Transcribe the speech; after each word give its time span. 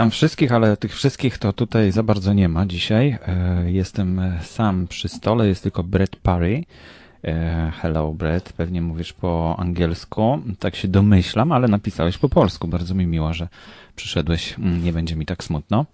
Witam 0.00 0.10
wszystkich, 0.10 0.52
ale 0.52 0.76
tych 0.76 0.94
wszystkich 0.94 1.38
to 1.38 1.52
tutaj 1.52 1.92
za 1.92 2.02
bardzo 2.02 2.32
nie 2.32 2.48
ma 2.48 2.66
dzisiaj. 2.66 3.18
E, 3.26 3.70
jestem 3.70 4.20
sam 4.42 4.86
przy 4.86 5.08
stole, 5.08 5.48
jest 5.48 5.62
tylko 5.62 5.82
Brett 5.82 6.16
Parry. 6.16 6.64
E, 7.24 7.72
hello 7.80 8.12
Brett, 8.12 8.52
pewnie 8.52 8.82
mówisz 8.82 9.12
po 9.12 9.56
angielsku. 9.58 10.42
Tak 10.58 10.76
się 10.76 10.88
domyślam, 10.88 11.52
ale 11.52 11.68
napisałeś 11.68 12.18
po 12.18 12.28
polsku. 12.28 12.68
Bardzo 12.68 12.94
mi 12.94 13.06
miło, 13.06 13.34
że 13.34 13.48
przyszedłeś. 13.96 14.58
Mm, 14.58 14.84
nie 14.84 14.92
będzie 14.92 15.16
mi 15.16 15.26
tak 15.26 15.44
smutno. 15.44 15.86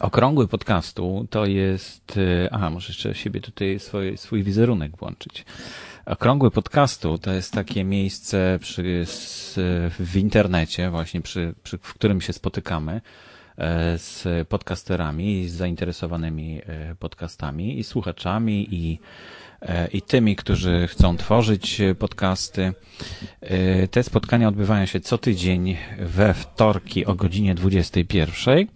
Okrągły 0.00 0.48
podcastu 0.48 1.26
to 1.30 1.46
jest. 1.46 2.16
E, 2.16 2.48
aha, 2.52 2.70
muszę 2.70 2.88
jeszcze 2.88 3.14
siebie 3.14 3.40
tutaj 3.40 3.78
swój 4.16 4.42
wizerunek 4.42 4.96
włączyć. 4.96 5.44
Okrągły 6.08 6.50
podcastu 6.50 7.18
to 7.18 7.32
jest 7.32 7.52
takie 7.52 7.84
miejsce 7.84 8.58
przy, 8.60 9.04
w 9.98 10.16
internecie, 10.16 10.90
właśnie 10.90 11.20
przy, 11.20 11.54
przy, 11.62 11.78
w 11.78 11.94
którym 11.94 12.20
się 12.20 12.32
spotykamy 12.32 13.00
e, 13.58 13.98
z 13.98 14.48
podcasterami, 14.48 15.48
z 15.48 15.52
zainteresowanymi 15.52 16.60
e, 16.66 16.94
podcastami 16.94 17.78
i 17.78 17.84
słuchaczami 17.84 18.74
i, 18.74 18.98
e, 19.62 19.88
i 19.88 20.02
tymi, 20.02 20.36
którzy 20.36 20.86
chcą 20.86 21.16
tworzyć 21.16 21.80
podcasty. 21.98 22.72
Te 23.90 24.02
spotkania 24.02 24.48
odbywają 24.48 24.86
się 24.86 25.00
co 25.00 25.18
tydzień 25.18 25.76
we 25.98 26.34
wtorki 26.34 27.06
o 27.06 27.14
godzinie 27.14 27.54
21. 27.54 28.66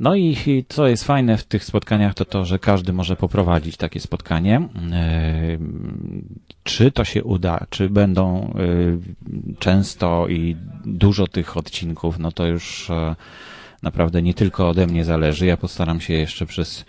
No 0.00 0.14
i 0.14 0.36
co 0.68 0.86
jest 0.86 1.04
fajne 1.04 1.38
w 1.38 1.44
tych 1.44 1.64
spotkaniach, 1.64 2.14
to 2.14 2.24
to, 2.24 2.44
że 2.44 2.58
każdy 2.58 2.92
może 2.92 3.16
poprowadzić 3.16 3.76
takie 3.76 4.00
spotkanie. 4.00 4.68
E, 4.92 5.58
czy 6.62 6.92
to 6.92 7.04
się 7.04 7.24
uda, 7.24 7.66
czy 7.70 7.90
będą 7.90 8.54
e, 8.54 9.56
często 9.58 10.28
i 10.28 10.56
dużo 10.84 11.26
tych 11.26 11.56
odcinków, 11.56 12.18
no 12.18 12.32
to 12.32 12.46
już 12.46 12.90
e, 12.90 13.16
naprawdę 13.82 14.22
nie 14.22 14.34
tylko 14.34 14.68
ode 14.68 14.86
mnie 14.86 15.04
zależy. 15.04 15.46
Ja 15.46 15.56
postaram 15.56 16.00
się 16.00 16.14
jeszcze 16.14 16.46
przez 16.46 16.84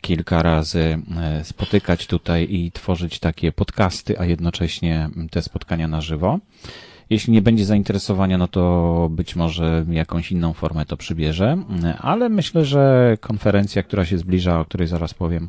kilka 0.00 0.42
razy 0.42 0.98
spotykać 1.42 2.06
tutaj 2.06 2.46
i 2.50 2.72
tworzyć 2.72 3.18
takie 3.18 3.52
podcasty, 3.52 4.20
a 4.20 4.24
jednocześnie 4.24 5.10
te 5.30 5.42
spotkania 5.42 5.88
na 5.88 6.00
żywo. 6.00 6.38
Jeśli 7.10 7.32
nie 7.32 7.42
będzie 7.42 7.64
zainteresowania, 7.64 8.38
no 8.38 8.48
to 8.48 9.08
być 9.10 9.36
może 9.36 9.84
jakąś 9.90 10.32
inną 10.32 10.52
formę 10.52 10.86
to 10.86 10.96
przybierze, 10.96 11.56
ale 11.98 12.28
myślę, 12.28 12.64
że 12.64 13.16
konferencja, 13.20 13.82
która 13.82 14.04
się 14.04 14.18
zbliża, 14.18 14.60
o 14.60 14.64
której 14.64 14.88
zaraz 14.88 15.14
powiem, 15.14 15.48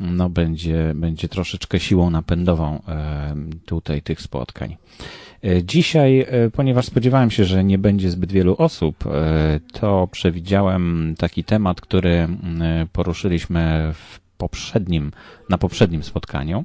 no 0.00 0.30
będzie, 0.30 0.92
będzie 0.94 1.28
troszeczkę 1.28 1.80
siłą 1.80 2.10
napędową 2.10 2.82
e, 2.88 3.34
tutaj 3.66 4.02
tych 4.02 4.20
spotkań. 4.20 4.76
E, 5.44 5.64
dzisiaj, 5.64 6.20
e, 6.20 6.50
ponieważ 6.50 6.86
spodziewałem 6.86 7.30
się, 7.30 7.44
że 7.44 7.64
nie 7.64 7.78
będzie 7.78 8.10
zbyt 8.10 8.32
wielu 8.32 8.56
osób, 8.58 9.04
to 9.72 10.08
przewidziałem 10.12 11.14
taki 11.18 11.44
temat, 11.44 11.80
który 11.80 12.28
poruszyliśmy 12.92 13.90
w 13.94 14.20
poprzednim, 14.36 15.12
na 15.48 15.58
poprzednim 15.58 16.02
spotkaniu. 16.02 16.64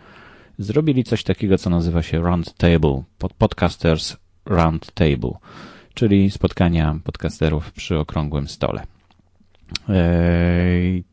zrobili 0.58 1.04
coś 1.04 1.24
takiego, 1.24 1.58
co 1.58 1.70
nazywa 1.70 2.02
się 2.02 2.22
Round 2.22 2.54
Table, 2.54 3.04
Podcasters 3.38 4.18
Round 4.46 4.92
Table, 4.92 5.32
czyli 5.94 6.32
spotkania 6.32 7.00
podcasterów 7.04 7.72
przy 7.72 7.98
okrągłym 7.98 8.48
stole. 8.48 8.84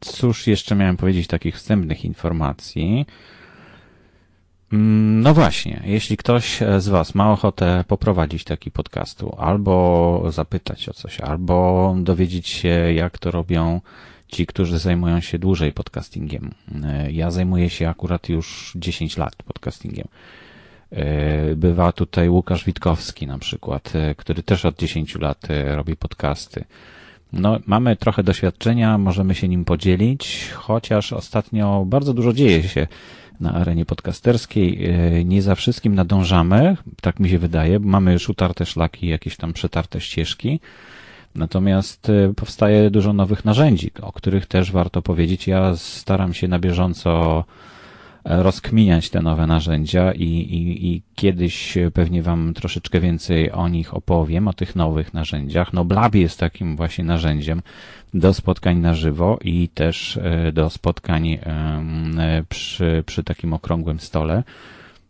Cóż 0.01 0.47
jeszcze 0.47 0.75
miałem 0.75 0.97
powiedzieć 0.97 1.27
takich 1.27 1.57
wstępnych 1.57 2.05
informacji? 2.05 3.07
Mm, 4.73 5.21
no 5.21 5.35
właśnie, 5.35 5.83
jeśli 5.85 6.17
ktoś 6.17 6.61
z 6.79 6.89
Was 6.89 7.15
ma 7.15 7.33
ochotę 7.33 7.85
poprowadzić 7.89 8.45
taki 8.45 8.71
podcastu, 8.71 9.37
albo 9.39 10.23
zapytać 10.29 10.89
o 10.89 10.93
coś, 10.93 11.21
albo 11.21 11.95
dowiedzieć 11.99 12.49
się, 12.49 12.69
jak 12.95 13.19
to 13.19 13.31
robią 13.31 13.81
ci, 14.29 14.47
którzy 14.47 14.79
zajmują 14.79 15.21
się 15.21 15.39
dłużej 15.39 15.73
podcastingiem. 15.73 16.51
Ja 17.11 17.31
zajmuję 17.31 17.71
się 17.71 17.89
akurat 17.89 18.29
już 18.29 18.73
10 18.77 19.17
lat 19.17 19.37
podcastingiem. 19.37 20.09
Bywa 21.57 21.93
tutaj 21.93 22.29
Łukasz 22.29 22.65
Witkowski 22.65 23.27
na 23.27 23.39
przykład, 23.39 23.93
który 24.17 24.43
też 24.43 24.65
od 24.65 24.79
10 24.79 25.15
lat 25.15 25.49
robi 25.67 25.97
podcasty. 25.97 26.65
No, 27.39 27.59
mamy 27.67 27.97
trochę 27.97 28.23
doświadczenia, 28.23 28.99
możemy 28.99 29.35
się 29.35 29.49
nim 29.49 29.65
podzielić, 29.65 30.51
chociaż 30.55 31.13
ostatnio 31.13 31.85
bardzo 31.87 32.15
dużo 32.15 32.33
dzieje 32.33 32.63
się 32.63 32.87
na 33.41 33.55
arenie 33.55 33.85
podcasterskiej. 33.85 34.85
E, 34.85 35.25
nie 35.25 35.43
za 35.43 35.55
wszystkim 35.55 35.95
nadążamy, 35.95 36.77
tak 37.01 37.21
mi 37.21 37.29
się 37.29 37.39
wydaje. 37.39 37.79
Mamy 37.79 38.13
już 38.13 38.29
utarte 38.29 38.67
szlaki, 38.67 39.07
jakieś 39.07 39.37
tam 39.37 39.53
przetarte 39.53 40.01
ścieżki. 40.01 40.61
Natomiast 41.35 42.11
e, 42.11 42.35
powstaje 42.35 42.91
dużo 42.91 43.13
nowych 43.13 43.45
narzędzi, 43.45 43.91
o 44.03 44.13
których 44.13 44.47
też 44.47 44.73
warto 44.73 45.03
powiedzieć. 45.03 45.47
Ja 45.47 45.77
staram 45.77 46.35
się 46.35 46.49
na 46.49 46.59
bieżąco 46.59 47.45
rozkminiać 48.29 49.11
te 49.11 49.23
nowe 49.23 49.47
narzędzia 49.47 50.13
i, 50.13 50.25
i, 50.25 50.87
i 50.87 51.03
kiedyś 51.15 51.79
pewnie 51.95 52.23
Wam 52.23 52.55
troszeczkę 52.55 53.01
więcej 53.01 53.53
o 53.53 53.69
nich 53.69 53.95
opowiem, 53.95 54.49
o 54.49 54.53
tych 54.53 54.77
nowych 54.77 55.15
narzędziach. 55.15 55.73
No 55.73 55.85
Blab 55.85 56.15
jest 56.15 56.39
takim 56.39 56.77
właśnie 56.77 57.05
narzędziem 57.05 57.63
do 58.15 58.35
spotkań 58.35 58.79
na 58.79 58.95
żywo 58.95 59.39
i 59.45 59.69
też 59.69 60.17
e, 60.17 60.53
do 60.53 60.71
spotkań 60.71 61.39
przy, 62.49 63.03
przy 63.07 63.25
takim 63.25 63.53
okrągłym 63.53 64.01
stole. 64.01 64.43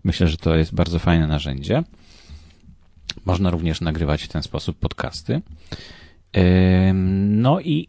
Myślę, 0.04 0.28
że 0.28 0.36
to 0.36 0.56
jest 0.56 0.74
bardzo 0.74 0.98
fajne 0.98 1.26
narzędzie. 1.26 1.82
Można 3.24 3.50
również 3.50 3.80
nagrywać 3.80 4.22
w 4.22 4.28
ten 4.28 4.42
sposób 4.42 4.78
podcasty. 4.78 5.40
No 7.26 7.60
i 7.60 7.88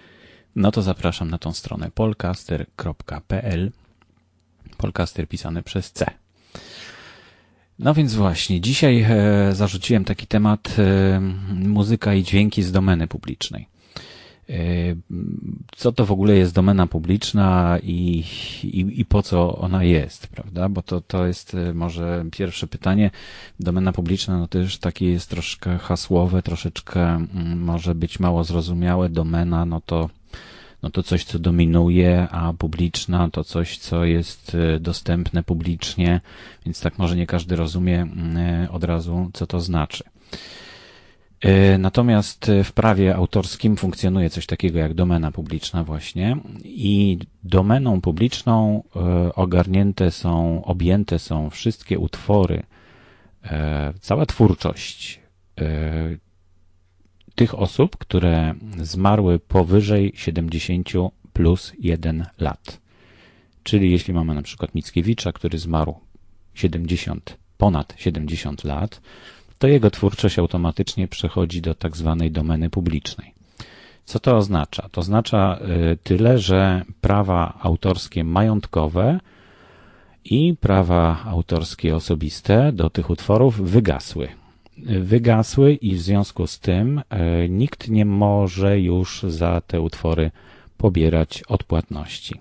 no 0.56 0.72
to 0.72 0.81
zapraszam 0.81 1.30
na 1.30 1.38
tą 1.38 1.54
stronę 1.54 1.92
polcaster.pl. 1.92 3.72
Polcaster 4.78 5.28
pisane 5.28 5.63
przez 5.63 5.92
C. 5.92 6.06
No 7.80 7.94
więc 7.94 8.13
właśnie, 8.13 8.62
dzisiaj 8.62 9.06
e, 9.10 9.56
zarzuciłem 9.56 10.06
taki 10.06 10.28
temat 10.28 10.75
e, 10.80 11.19
muzyka 11.56 12.13
i 12.13 12.24
dźwięki 12.24 12.63
z 12.63 12.72
domeny 12.72 13.07
publicznej. 13.07 13.68
E, 14.50 14.54
co 15.75 15.92
to 15.92 16.06
w 16.06 16.12
ogóle 16.12 16.36
jest 16.36 16.54
domena 16.54 16.88
publiczna 16.88 17.78
i, 17.84 18.24
i, 18.63 19.00
i 19.00 19.06
po 19.06 19.24
co 19.24 19.57
ona 19.57 19.84
jest, 19.84 20.28
prawda? 20.28 20.69
Bo 20.69 20.81
to, 20.81 21.02
to 21.02 21.28
jest 21.28 21.57
może 21.74 22.25
pierwsze 22.31 22.68
pytanie. 22.68 23.12
Domena 23.60 23.94
publiczna, 23.94 24.38
no 24.40 24.60
już 24.60 24.78
takie 24.78 25.12
jest 25.12 25.30
troszkę 25.30 25.78
hasłowe, 25.78 26.44
troszeczkę 26.44 27.02
mm, 27.02 27.62
może 27.62 27.95
być 27.95 28.19
mało 28.19 28.44
zrozumiałe. 28.44 29.10
Domena, 29.10 29.66
no 29.66 29.81
to 29.86 30.10
no 30.84 30.90
to 30.90 31.04
coś, 31.04 31.24
co 31.24 31.40
dominuje, 31.40 32.28
a 32.31 32.54
publiczna 32.54 33.30
to 33.30 33.44
coś, 33.44 33.78
co 33.78 34.06
jest 34.06 34.56
e, 34.76 34.80
dostępne 34.80 35.44
publicznie, 35.44 36.22
więc 36.66 36.81
tak 36.81 36.98
może 36.98 37.16
nie 37.16 37.28
każdy 37.28 37.56
rozumie 37.56 38.08
e, 38.36 38.68
od 38.72 38.84
razu, 38.84 39.30
co 39.34 39.48
to 39.48 39.62
znaczy. 39.62 40.04
E, 41.42 41.78
natomiast 41.78 42.52
w 42.64 42.72
prawie 42.72 43.16
autorskim 43.16 43.78
funkcjonuje 43.78 44.30
coś 44.30 44.46
takiego 44.46 44.80
jak 44.80 44.94
domena 44.94 45.31
publiczna 45.31 45.84
właśnie 45.84 46.38
i 46.64 47.20
domeną 47.44 48.02
publiczną 48.02 48.84
ogarnięte 49.36 50.12
są, 50.12 50.66
objęte 50.66 51.20
są 51.20 51.50
wszystkie 51.50 52.00
utwory, 52.00 52.64
cała 54.02 54.26
twórczość 54.26 55.20
tych 57.39 57.59
osób, 57.59 57.97
które 57.97 58.53
zmarły 58.77 59.39
powyżej 59.39 60.12
70 60.15 60.89
plus 61.33 61.74
1 61.80 62.25
lat. 62.39 62.81
Czyli 63.63 63.91
jeśli 63.91 64.13
mamy 64.13 64.36
na 64.36 64.41
przykład 64.41 64.75
Mickiewicza, 64.75 65.31
który 65.31 65.57
zmarł 65.57 65.95
70, 66.53 67.38
ponad 67.57 67.94
70 67.97 68.63
lat, 68.63 69.01
to 69.57 69.68
jego 69.68 69.91
twórczość 69.91 70.39
automatycznie 70.39 71.07
przechodzi 71.07 71.62
do 71.62 71.75
tak 71.75 71.97
zwanej 71.97 72.31
domeny 72.31 72.69
publicznej. 72.69 73.33
Co 74.06 74.19
to 74.19 74.38
oznacza? 74.38 74.89
To 74.92 75.01
oznacza 75.01 75.59
y, 75.94 75.97
tyle, 76.03 76.39
że 76.39 76.85
prawa 77.01 77.59
autorskie 77.62 78.24
majątkowe 78.24 79.19
i 80.25 80.56
prawa 80.59 81.24
autorskie 81.25 81.95
osobiste 81.95 82.71
do 82.71 82.89
tych 82.89 83.09
utworów 83.09 83.62
wygasły 83.62 84.38
wygasły 84.86 85.74
i 85.74 85.96
w 85.96 86.02
związku 86.02 86.48
z 86.48 86.60
tym 86.60 87.02
e, 87.10 87.50
nikt 87.50 87.90
nie 87.90 88.06
może 88.06 88.80
już 88.80 89.24
za 89.24 89.62
te 89.62 89.81
utwory 89.81 90.31
pobierać 90.78 91.44
odpłatności. 91.48 92.36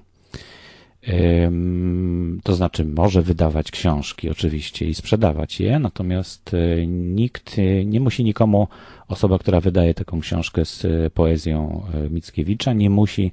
To 2.43 2.55
znaczy, 2.55 2.85
może 2.85 3.23
wydawać 3.23 3.70
książki 3.70 4.31
oczywiście 4.31 4.87
i 4.87 4.94
sprzedawać 4.94 5.61
je, 5.61 5.79
natomiast 5.79 6.55
e, 6.55 6.87
nikt 6.87 7.56
nie 7.85 8.00
musi 8.00 8.25
nikomu, 8.25 8.69
osoba, 9.08 9.38
która 9.38 9.61
wydaje 9.61 9.94
taką 9.94 10.20
książkę 10.20 10.64
z 10.64 10.87
poezją 11.12 11.82
e, 11.94 12.11
Mickiewicza, 12.11 12.73
nie 12.73 12.90
musi 12.90 13.32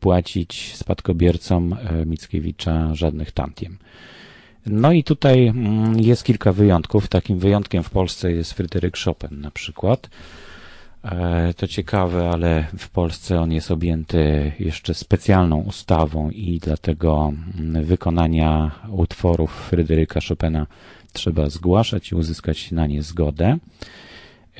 płacić 0.00 0.76
spadkobiercom 0.76 1.76
Mickiewicza 2.06 2.94
żadnych 2.94 3.32
tantiem. 3.32 3.78
No 4.66 4.92
i 4.92 5.04
tutaj 5.04 5.46
mm, 5.46 6.00
jest 6.00 6.24
kilka 6.24 6.52
wyjątków. 6.52 7.08
Takim 7.08 7.38
wyjątkiem 7.38 7.82
w 7.82 7.90
Polsce 7.90 8.32
jest 8.32 8.52
Fryderyk 8.52 8.98
Chopin 8.98 9.40
na 9.40 9.50
przykład. 9.50 10.10
E, 11.04 11.54
to 11.56 11.66
ciekawe, 11.66 12.30
ale 12.30 12.66
w 12.78 12.88
Polsce 12.88 13.40
on 13.40 13.52
jest 13.52 13.70
objęty 13.70 14.52
jeszcze 14.58 14.94
specjalną 14.94 15.60
ustawą 15.60 16.30
i 16.30 16.58
dlatego 16.62 17.32
mm, 17.58 17.84
wykonania 17.84 18.70
utworów 18.90 19.66
Fryderyka 19.70 20.20
Chopina 20.28 20.66
trzeba 21.12 21.50
zgłaszać 21.50 22.12
i 22.12 22.14
uzyskać 22.14 22.72
na 22.72 22.86
nie 22.86 23.02
zgodę. 23.02 23.58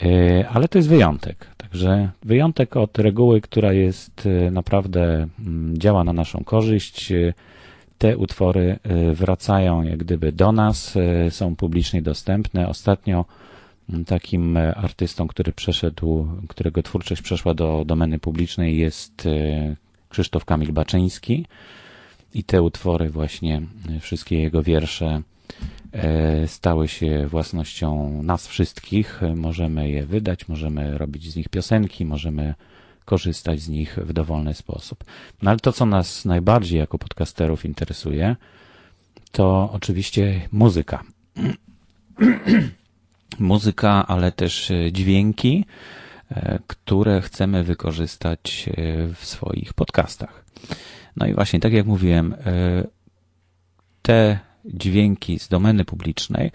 E, 0.03 0.49
ale 0.49 0.69
to 0.69 0.79
jest 0.79 0.89
wyjątek. 0.89 1.47
Także 1.57 2.11
wyjątek 2.23 2.77
od 2.77 2.99
reguły, 2.99 3.41
która 3.41 3.73
jest 3.73 4.27
e, 4.27 4.51
naprawdę 4.51 5.27
mm, 5.39 5.79
działa 5.79 6.05
na 6.05 6.13
naszą 6.13 6.45
korzyść 6.45 7.13
te 7.99 8.17
utwory 8.17 8.79
y, 9.11 9.15
wracają 9.15 9.83
jak 9.83 9.99
gdyby 9.99 10.33
do 10.33 10.53
nas, 10.53 10.97
y, 10.97 11.31
są 11.31 11.57
publicznie 11.57 12.03
dostępne. 12.03 12.69
Ostatnio 12.69 13.25
mm, 13.91 14.05
takim 14.05 14.57
y, 14.57 14.75
artystą, 14.75 15.29
który 15.29 15.53
przeszedł, 15.53 16.29
którego 16.49 16.83
twórczość 16.83 17.23
przeszła 17.23 17.55
do 17.55 17.85
domeny 17.87 18.19
publicznej 18.19 18.79
jest 18.79 19.29
Krzysztof 20.09 20.45
Kamil 20.45 20.73
Baczyński 20.73 21.47
i 22.35 22.45
te 22.45 22.63
utwory 22.63 23.11
właśnie, 23.11 23.63
wszystkie 24.01 24.43
jego 24.43 24.63
wiersze 24.63 25.23
stały 26.47 26.89
się 26.89 27.27
własnością 27.27 28.23
nas 28.23 28.47
wszystkich. 28.47 29.21
Możemy 29.37 29.91
je 29.91 30.07
wydać, 30.07 30.49
możemy 30.49 30.99
robić 30.99 31.33
z 31.33 31.37
nich 31.37 31.49
piosenki, 31.49 32.05
możemy 32.05 32.55
korzystać 33.05 33.61
z 33.61 33.69
nich 33.69 33.99
w 34.03 34.13
dowolny 34.13 34.55
sposób. 34.55 35.05
No 35.43 35.51
ale 35.51 35.61
to, 35.61 35.73
co 35.73 35.87
nas 35.87 36.25
najbardziej 36.25 36.79
jako 36.79 36.99
podcasterów 36.99 37.65
interesuje, 37.65 38.37
to 39.33 39.71
oczywiście 39.73 40.49
muzyka. 40.53 41.03
muzyka, 43.39 44.07
ale 44.07 44.33
też 44.33 44.71
e, 44.71 44.93
dźwięki, 44.93 45.65
e, 46.31 46.59
które 46.67 47.21
chcemy 47.21 47.65
wykorzystać 47.65 48.69
e, 48.69 48.73
w 49.15 49.27
swoich 49.27 49.73
podcastach. 49.73 50.45
No 51.17 51.27
i 51.27 51.35
właśnie, 51.35 51.61
tak 51.61 51.73
jak 51.73 51.87
mówiłem, 51.87 52.35
te 54.03 54.39
dźwięki 54.65 55.39
z 55.39 55.49
domeny 55.49 55.85
publicznej 55.85 56.51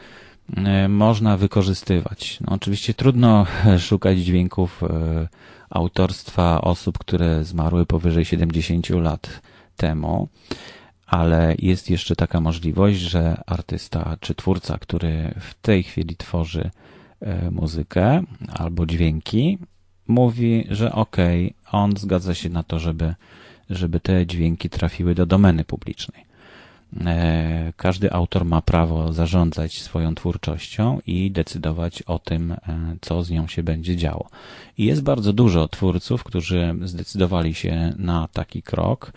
można 0.90 1.38
wykorzystywać. 1.38 2.40
No 2.42 2.54
oczywiście 2.54 2.94
trudno 2.94 3.46
szukać 3.88 4.20
dźwięków 4.20 4.82
autorstwa 5.70 6.62
osób, 6.62 6.98
które 6.98 7.44
zmarły 7.44 7.86
powyżej 7.86 8.26
70 8.26 8.90
lat 8.90 9.42
temu, 9.76 10.30
ale 11.08 11.56
jest 11.60 11.90
jeszcze 11.90 12.16
taka 12.16 12.42
możliwość, 12.42 13.00
że 13.00 13.42
artysta 13.46 14.18
czy 14.20 14.36
twórca, 14.36 14.78
który 14.78 15.34
w 15.40 15.54
tej 15.62 15.84
chwili 15.84 16.16
tworzy 16.16 16.70
e, 17.22 17.52
muzykę 17.52 18.24
albo 18.54 18.86
dźwięki, 18.86 19.58
mówi, 20.08 20.66
że 20.70 20.92
okej, 20.92 21.46
okay, 21.46 21.82
on 21.82 21.98
zgadza 21.98 22.34
się 22.34 22.50
na 22.50 22.64
to, 22.64 22.80
żeby, 22.80 23.16
żeby 23.70 24.00
te 24.00 24.28
dźwięki 24.28 24.70
trafiły 24.70 25.16
do 25.16 25.26
domeny 25.26 25.66
publicznej. 25.66 26.29
E, 27.06 27.74
każdy 27.78 28.12
autor 28.12 28.46
ma 28.46 28.62
prawo 28.62 29.14
zarządzać 29.14 29.82
swoją 29.82 30.16
twórczością 30.16 31.00
i 31.08 31.32
decydować 31.32 32.02
o 32.02 32.20
tym, 32.20 32.52
e, 32.52 32.58
co 33.02 33.24
z 33.24 33.30
nią 33.30 33.48
się 33.48 33.64
będzie 33.64 33.96
działo. 33.98 34.30
I 34.78 34.86
jest 34.86 35.04
bardzo 35.04 35.34
dużo 35.34 35.68
twórców, 35.68 36.24
którzy 36.24 36.76
zdecydowali 36.82 37.54
się 37.54 37.94
na 37.98 38.28
taki 38.34 38.62
krok. 38.62 39.14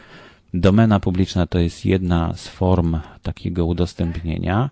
Domena 0.54 1.00
publiczna 1.00 1.46
to 1.46 1.58
jest 1.58 1.84
jedna 1.84 2.34
z 2.34 2.48
form 2.48 2.98
takiego 3.22 3.66
udostępnienia. 3.66 4.70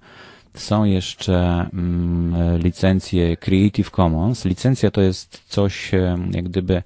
Są 0.54 0.85
jeszcze 0.85 1.66
mm, 1.73 2.59
licencje 2.59 3.37
Creative 3.37 3.90
Commons. 3.90 4.45
Licencja 4.45 4.90
to 4.90 5.00
jest 5.00 5.42
coś, 5.49 5.95
e, 5.95 6.19
jak 6.30 6.45
gdyby 6.45 6.83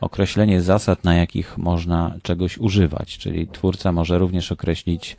określenie 0.00 0.62
zasad, 0.62 1.04
na 1.04 1.14
jakich 1.14 1.58
można 1.58 2.14
czegoś 2.22 2.58
używać, 2.58 3.18
czyli 3.18 3.46
twórca 3.46 3.92
może 3.92 4.18
również 4.18 4.52
określić 4.52 5.16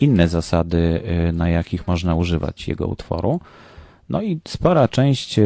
inne 0.00 0.28
zasady, 0.28 1.02
e, 1.04 1.32
na 1.32 1.48
jakich 1.48 1.88
można 1.88 2.14
używać 2.14 2.68
jego 2.68 2.86
utworu. 2.86 3.40
No 4.08 4.22
i 4.22 4.40
spora 4.48 4.88
część 4.88 5.38
e, 5.38 5.42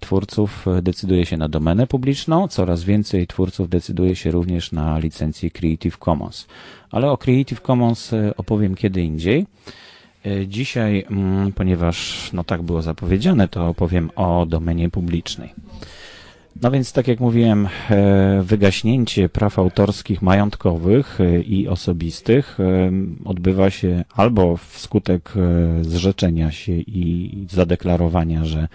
twórców 0.00 0.66
decyduje 0.82 1.26
się 1.26 1.36
na 1.36 1.48
domenę 1.48 1.86
publiczną, 1.86 2.48
coraz 2.48 2.84
więcej 2.84 3.26
twórców 3.26 3.68
decyduje 3.68 4.16
się 4.16 4.30
również 4.30 4.72
na 4.72 4.98
licencję 4.98 5.50
Creative 5.50 5.98
Commons. 5.98 6.46
Ale 6.90 7.10
o 7.10 7.16
Creative 7.16 7.60
Commons 7.60 8.10
opowiem 8.36 8.74
kiedy 8.74 9.02
indziej. 9.02 9.46
Dzisiaj, 10.46 11.04
mm, 11.10 11.52
ponieważ 11.52 12.30
no 12.32 12.44
tak 12.44 12.62
było 12.62 12.82
zapowiedziane, 12.82 13.48
to 13.48 13.68
opowiem 13.68 14.10
o 14.16 14.46
domenie 14.46 14.90
publicznej. 14.90 15.54
No 16.62 16.70
więc, 16.70 16.92
tak 16.92 17.08
jak 17.08 17.20
mówiłem, 17.20 17.68
e, 17.90 18.42
wygaśnięcie 18.42 19.28
praw 19.28 19.58
autorskich 19.58 20.22
majątkowych 20.22 21.20
e, 21.20 21.40
i 21.40 21.68
osobistych 21.68 22.58
e, 22.60 22.90
odbywa 23.24 23.70
się 23.70 24.04
albo 24.14 24.56
wskutek 24.56 25.32
zrzeczenia 25.82 26.50
się 26.50 26.72
i 26.72 27.46
zadeklarowania, 27.50 28.44
że, 28.44 28.68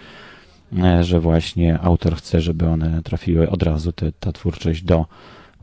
że 1.00 1.20
właśnie 1.20 1.78
autor 1.78 2.16
chce, 2.16 2.40
żeby 2.40 2.68
one 2.68 3.02
trafiły 3.02 3.50
od 3.50 3.62
razu, 3.62 3.92
te, 3.92 4.12
ta 4.12 4.32
twórczość 4.32 4.82
do 4.82 5.06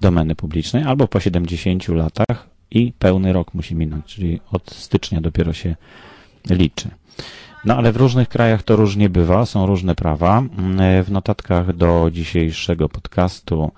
domeny 0.02 0.36
publicznej, 0.36 0.84
albo 0.84 1.08
po 1.08 1.20
70 1.20 1.88
latach 1.88 2.50
i 2.72 2.94
pełny 3.00 3.34
rok 3.34 3.54
musi 3.54 3.76
minąć, 3.76 4.06
czyli 4.06 4.40
od 4.52 4.72
stycznia 4.72 5.22
dopiero 5.22 5.54
się 5.54 5.76
liczy. 6.50 6.90
No 7.66 7.78
ale 7.78 7.92
w 7.92 7.98
różnych 7.98 8.30
krajach 8.30 8.64
to 8.64 8.76
różnie 8.76 9.10
bywa, 9.10 9.46
są 9.46 9.66
różne 9.66 9.96
prawa. 9.96 10.44
W 11.04 11.12
notatkach 11.12 11.76
do 11.76 12.10
dzisiejszego 12.12 12.90
podcastu 12.90 13.72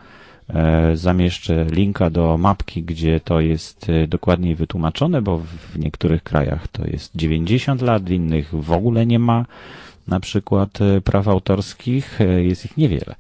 e, 0.50 0.98
zamieszczę 0.98 1.66
linka 1.72 2.10
do 2.10 2.38
mapki, 2.38 2.84
gdzie 2.84 3.20
to 3.20 3.40
jest 3.40 3.90
e, 3.90 4.08
dokładniej 4.08 4.56
wytłumaczone, 4.56 5.22
bo 5.22 5.38
w 5.38 5.80
niektórych 5.80 6.24
krajach 6.24 6.68
to 6.68 6.88
jest 6.88 7.12
90 7.16 7.82
lat, 7.82 8.04
w 8.04 8.12
innych 8.12 8.56
w 8.56 8.72
ogóle 8.72 9.06
nie 9.06 9.20
ma 9.20 9.46
na 10.08 10.20
przykład 10.20 10.82
e, 10.82 11.02
praw 11.02 11.28
autorskich, 11.28 12.20
jest 12.38 12.66
ich 12.66 12.78
niewiele. 12.78 13.16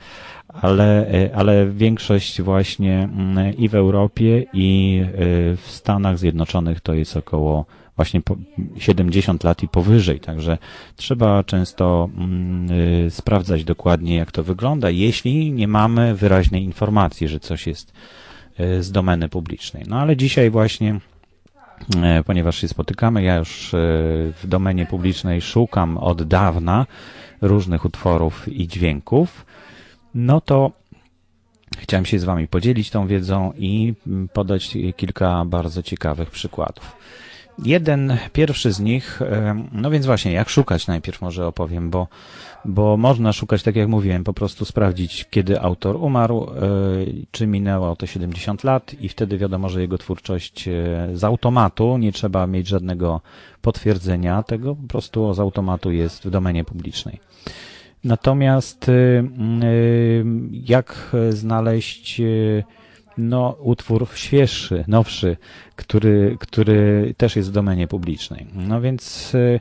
Ale, 0.62 1.08
ale 1.36 1.68
większość 1.68 2.42
właśnie 2.42 3.10
i 3.58 3.70
w 3.70 3.76
Europie, 3.76 4.46
i 4.54 5.02
w 5.58 5.72
Stanach 5.72 6.18
Zjednoczonych 6.18 6.82
to 6.82 6.94
jest 6.94 7.18
około 7.18 7.66
właśnie 7.96 8.22
70 8.78 9.44
lat 9.44 9.64
i 9.64 9.68
powyżej, 9.68 10.20
także 10.20 10.58
trzeba 10.96 11.44
często 11.44 12.10
mm, 12.18 12.72
y, 13.06 13.12
sprawdzać 13.12 13.64
dokładnie, 13.64 14.16
jak 14.16 14.32
to 14.32 14.44
wygląda, 14.44 14.90
jeśli 14.90 15.52
nie 15.52 15.68
mamy 15.68 16.16
wyraźnej 16.16 16.64
informacji, 16.64 17.28
że 17.28 17.40
coś 17.40 17.68
jest 17.68 17.94
y, 18.60 18.84
z 18.84 18.92
domeny 18.92 19.30
publicznej. 19.30 19.84
No 19.88 20.00
ale 20.00 20.18
dzisiaj 20.18 20.50
właśnie 20.50 21.00
y, 22.20 22.24
ponieważ 22.26 22.62
się 22.62 22.68
spotykamy, 22.68 23.24
ja 23.24 23.36
już 23.36 23.70
w 24.42 24.48
domenie 24.48 24.86
publicznej 24.86 25.42
szukam 25.42 25.98
od 25.98 26.24
dawna 26.24 26.86
różnych 27.42 27.86
utworów 27.86 28.48
i 28.48 28.68
dźwięków, 28.68 29.46
no 30.16 30.42
to 30.42 30.72
chciałem 31.80 32.06
się 32.06 32.20
z 32.20 32.24
Wami 32.24 32.48
podzielić 32.48 32.90
tą 32.90 33.08
wiedzą 33.08 33.54
i 33.58 33.94
mm, 34.08 34.28
podać 34.28 34.78
kilka 34.98 35.46
bardzo 35.46 35.84
ciekawych 35.84 36.32
przykładów. 36.32 36.96
Jeden, 37.60 38.18
pierwszy 38.34 38.72
z 38.72 38.80
nich, 38.80 39.20
no 39.72 39.92
więc 39.92 40.06
właśnie, 40.06 40.32
jak 40.32 40.50
szukać 40.50 40.88
najpierw 40.88 41.22
może 41.22 41.48
opowiem, 41.48 41.90
bo, 41.90 42.08
bo 42.66 42.98
można 42.98 43.34
szukać, 43.34 43.64
tak 43.64 43.76
jak 43.76 43.88
mówiłem, 43.88 44.24
po 44.24 44.34
prostu 44.34 44.66
sprawdzić, 44.66 45.26
kiedy 45.30 45.62
autor 45.62 45.96
umarł, 45.96 46.44
e, 46.44 46.50
czy 47.32 47.48
minęło 47.48 47.96
to 47.96 48.06
70 48.06 48.64
lat 48.64 48.96
i 49.00 49.10
wtedy 49.10 49.38
wiadomo, 49.38 49.70
że 49.70 49.82
jego 49.82 49.98
twórczość 49.98 50.68
e, 50.68 50.72
z 51.14 51.24
automatu, 51.24 51.98
nie 51.98 52.12
trzeba 52.12 52.48
mieć 52.48 52.68
żadnego 52.68 53.22
potwierdzenia 53.62 54.44
tego, 54.44 54.76
po 54.76 54.88
prostu 54.88 55.34
z 55.34 55.40
automatu 55.40 55.92
jest 55.92 56.26
w 56.26 56.30
domenie 56.30 56.64
publicznej. 56.64 57.20
Natomiast 58.04 58.90
e, 58.90 59.24
jak 60.52 61.16
znaleźć 61.30 62.22
no, 63.18 63.56
utwór 63.60 64.08
świeższy, 64.16 64.84
nowszy, 64.88 65.38
który, 65.76 66.38
który 66.40 67.14
też 67.18 67.36
jest 67.36 67.50
w 67.50 67.54
domenie 67.54 67.88
publicznej. 67.88 68.48
No 68.54 68.82
więc 68.82 69.36
y, 69.36 69.60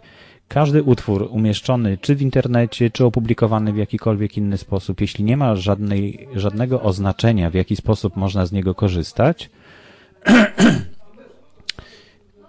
każdy 0.48 0.82
utwór 0.82 1.28
umieszczony 1.30 1.98
czy 1.98 2.14
w 2.14 2.22
internecie, 2.22 2.90
czy 2.90 3.04
opublikowany 3.04 3.72
w 3.72 3.76
jakikolwiek 3.76 4.36
inny 4.36 4.58
sposób, 4.58 5.00
jeśli 5.00 5.24
nie 5.24 5.36
ma 5.36 5.56
żadnej, 5.56 6.28
żadnego 6.34 6.82
oznaczenia, 6.82 7.50
w 7.50 7.54
jaki 7.54 7.76
sposób 7.76 8.16
można 8.16 8.46
z 8.46 8.52
niego 8.52 8.74
korzystać, 8.74 9.50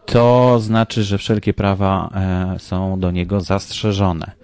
to 0.06 0.60
znaczy, 0.60 1.04
że 1.04 1.18
wszelkie 1.18 1.54
prawa 1.54 2.10
e, 2.16 2.60
są 2.60 3.00
do 3.00 3.12
niego 3.12 3.42
zastrzeżone. 3.42 4.43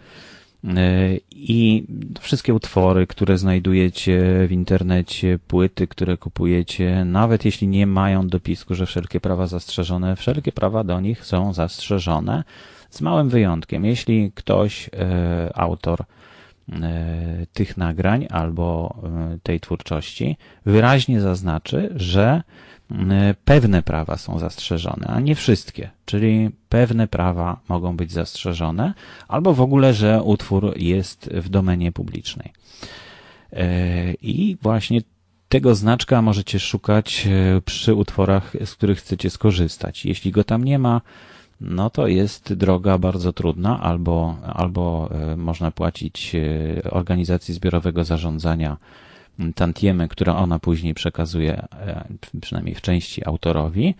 I 1.31 1.83
wszystkie 2.19 2.53
utwory, 2.53 3.07
które 3.07 3.37
znajdujecie 3.37 4.45
w 4.47 4.51
internecie, 4.51 5.39
płyty, 5.47 5.87
które 5.87 6.17
kupujecie, 6.17 7.05
nawet 7.05 7.45
jeśli 7.45 7.67
nie 7.67 7.87
mają 7.87 8.27
dopisku, 8.27 8.75
że 8.75 8.85
wszelkie 8.85 9.19
prawa 9.19 9.47
zastrzeżone, 9.47 10.15
wszelkie 10.15 10.51
prawa 10.51 10.83
do 10.83 11.01
nich 11.01 11.25
są 11.25 11.53
zastrzeżone, 11.53 12.43
z 12.89 13.01
małym 13.01 13.29
wyjątkiem. 13.29 13.85
Jeśli 13.85 14.31
ktoś, 14.35 14.89
e, 14.93 15.51
autor 15.55 15.99
e, 16.71 17.45
tych 17.53 17.77
nagrań 17.77 18.27
albo 18.29 18.95
e, 19.03 19.37
tej 19.43 19.59
twórczości, 19.59 20.37
wyraźnie 20.65 21.21
zaznaczy, 21.21 21.93
że 21.95 22.41
E, 22.41 22.78
pewne 23.45 23.83
prawa 23.83 24.17
są 24.17 24.39
zastrzeżone, 24.39 25.07
a 25.07 25.19
nie 25.19 25.35
wszystkie. 25.35 25.89
Czyli 26.05 26.49
pewne 26.69 27.07
prawa 27.07 27.59
mogą 27.69 27.97
być 27.97 28.11
zastrzeżone, 28.11 28.93
albo 29.27 29.53
w 29.53 29.61
ogóle, 29.61 29.93
że 29.93 30.23
utwór 30.23 30.73
jest 30.77 31.29
w 31.33 31.49
domenie 31.49 31.91
publicznej. 31.91 32.53
E, 33.53 34.13
I 34.13 34.57
właśnie 34.61 35.01
tego 35.49 35.75
znaczka 35.75 36.21
możecie 36.21 36.59
szukać 36.59 37.27
e, 37.27 37.61
przy 37.61 37.95
utworach, 37.95 38.53
z 38.65 38.73
których 38.73 38.97
chcecie 38.97 39.29
skorzystać. 39.29 40.05
Jeśli 40.05 40.31
go 40.31 40.43
tam 40.43 40.63
nie 40.63 40.79
ma, 40.79 41.01
no 41.61 41.89
to 41.89 42.07
jest 42.07 42.53
droga 42.53 42.97
bardzo 42.97 43.33
trudna, 43.33 43.79
albo, 43.79 44.37
albo 44.53 45.09
można 45.37 45.71
płacić 45.71 46.35
organizacji 46.91 47.53
zbiorowego 47.53 48.03
zarządzania 48.03 48.77
tantiemy, 49.55 50.07
które 50.07 50.35
ona 50.35 50.59
później 50.59 50.93
przekazuje, 50.93 51.67
e, 51.73 52.07
przynajmniej 52.41 52.75
w 52.75 52.81
części 52.81 53.25
autorowi, 53.25 53.95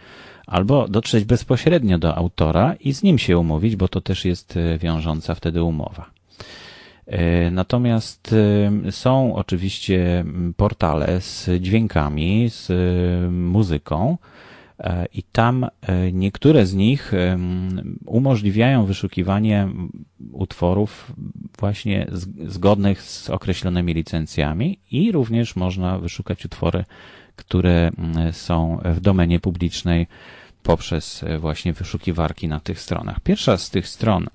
albo 0.48 0.88
dotrzeć 0.88 1.25
bezpośrednio 1.25 1.98
do 1.98 2.15
autora 2.15 2.75
i 2.79 2.93
z 2.93 3.03
nim 3.03 3.17
się 3.17 3.38
umówić, 3.38 3.75
bo 3.75 3.88
to 3.88 4.01
też 4.01 4.25
jest 4.25 4.58
e, 4.58 4.77
wiążąca 4.77 5.36
wtedy 5.36 5.63
umowa. 5.63 6.10
E, 7.08 7.51
natomiast 7.51 8.36
są 8.91 9.36
oczywiście 9.36 10.25
portale 10.58 11.22
z 11.22 11.50
dźwiękami, 11.62 12.50
z 12.50 12.72
muzyką, 13.31 14.17
I 15.14 15.24
tam 15.24 15.64
e, 15.64 16.12
niektóre 16.12 16.66
z 16.66 16.74
nich 16.74 17.12
umożliwiają 18.06 18.86
wyszukiwanie 18.86 19.68
utworów 20.32 21.14
właśnie 21.60 22.08
zgodnych 22.48 23.02
z 23.02 23.30
określonymi 23.30 23.94
licencjami 23.94 24.80
i 24.92 25.12
również 25.12 25.56
można 25.56 25.98
wyszukać 25.98 26.46
utwory, 26.46 26.86
które 27.36 27.92
są 28.32 28.80
w 28.86 29.00
domenie 29.00 29.40
publicznej 29.40 30.08
poprzez 30.64 31.24
e, 31.24 31.40
właśnie 31.40 31.74
wyszukiwarki 31.74 32.48
na 32.48 32.60
tych 32.60 32.80
stronach. 32.80 33.20
Pierwsza 33.20 33.58
z 33.58 33.70
tych 33.70 33.88
stron 33.88 34.28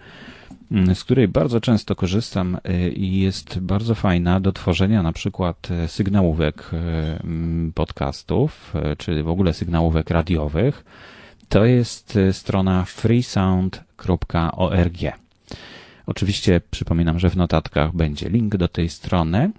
z 0.95 1.05
której 1.05 1.29
bardzo 1.29 1.61
często 1.61 1.97
korzystam 1.97 2.59
y, 2.69 2.91
i 2.91 3.21
jest 3.21 3.59
bardzo 3.59 3.95
fajna 3.95 4.41
do 4.41 4.53
tworzenia 4.53 5.03
na 5.03 5.13
przykład 5.13 5.69
y, 5.85 5.89
sygnałówek 5.89 6.71
y, 6.73 6.77
mm, 6.77 7.73
podcastów, 7.73 8.75
czy 8.99 9.23
w 9.23 9.29
ogóle 9.29 9.53
sygnałówek 9.53 10.11
radiowych, 10.11 10.85
to 11.49 11.65
jest 11.65 12.19
strona 12.33 12.85
freesound.org. 12.85 14.99
Oczywiście 16.07 16.61
przypominam, 16.71 17.19
że 17.19 17.31
w 17.31 17.37
notatkach 17.37 17.97
będzie 17.97 18.29
link 18.29 18.57
do 18.57 18.69
tej 18.69 18.89
strony. 18.89 19.51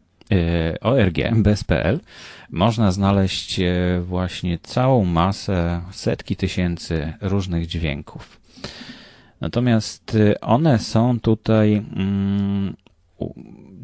org 0.81 1.17
bez.pl 1.35 1.99
można 2.51 2.91
znaleźć 2.91 3.59
e, 3.59 4.01
właśnie 4.05 4.59
całą 4.63 5.05
masę, 5.05 5.81
setki 5.91 6.35
tysięcy 6.35 7.13
różnych 7.21 7.67
dźwięków. 7.67 8.39
Natomiast 9.41 10.15
e, 10.15 10.41
one 10.41 10.79
są 10.79 11.19
tutaj, 11.19 11.75
mm, 11.95 12.75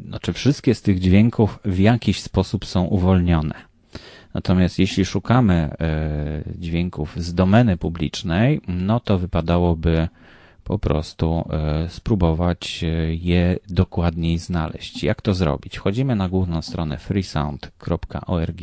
znaczy 0.08 0.32
wszystkie 0.32 0.74
z 0.74 0.82
tych 0.82 1.00
dźwięków 1.00 1.58
w 1.64 1.78
jakiś 1.78 2.22
sposób 2.22 2.66
są 2.66 2.84
uwolnione. 2.84 3.54
Natomiast 4.34 4.78
jeśli 4.78 5.04
szukamy 5.04 5.54
e, 5.54 6.42
dźwięków 6.58 7.16
z 7.16 7.34
domeny 7.34 7.76
publicznej, 7.76 8.60
no 8.68 9.00
to 9.00 9.18
wypadałoby 9.18 10.08
po 10.66 10.78
prostu 10.78 11.48
spróbować 11.88 12.84
je 13.08 13.58
dokładniej 13.68 14.38
znaleźć. 14.38 15.02
Jak 15.02 15.22
to 15.22 15.34
zrobić? 15.34 15.78
Wchodzimy 15.78 16.16
na 16.16 16.28
główną 16.28 16.62
stronę 16.62 16.98
freesound.org, 16.98 18.60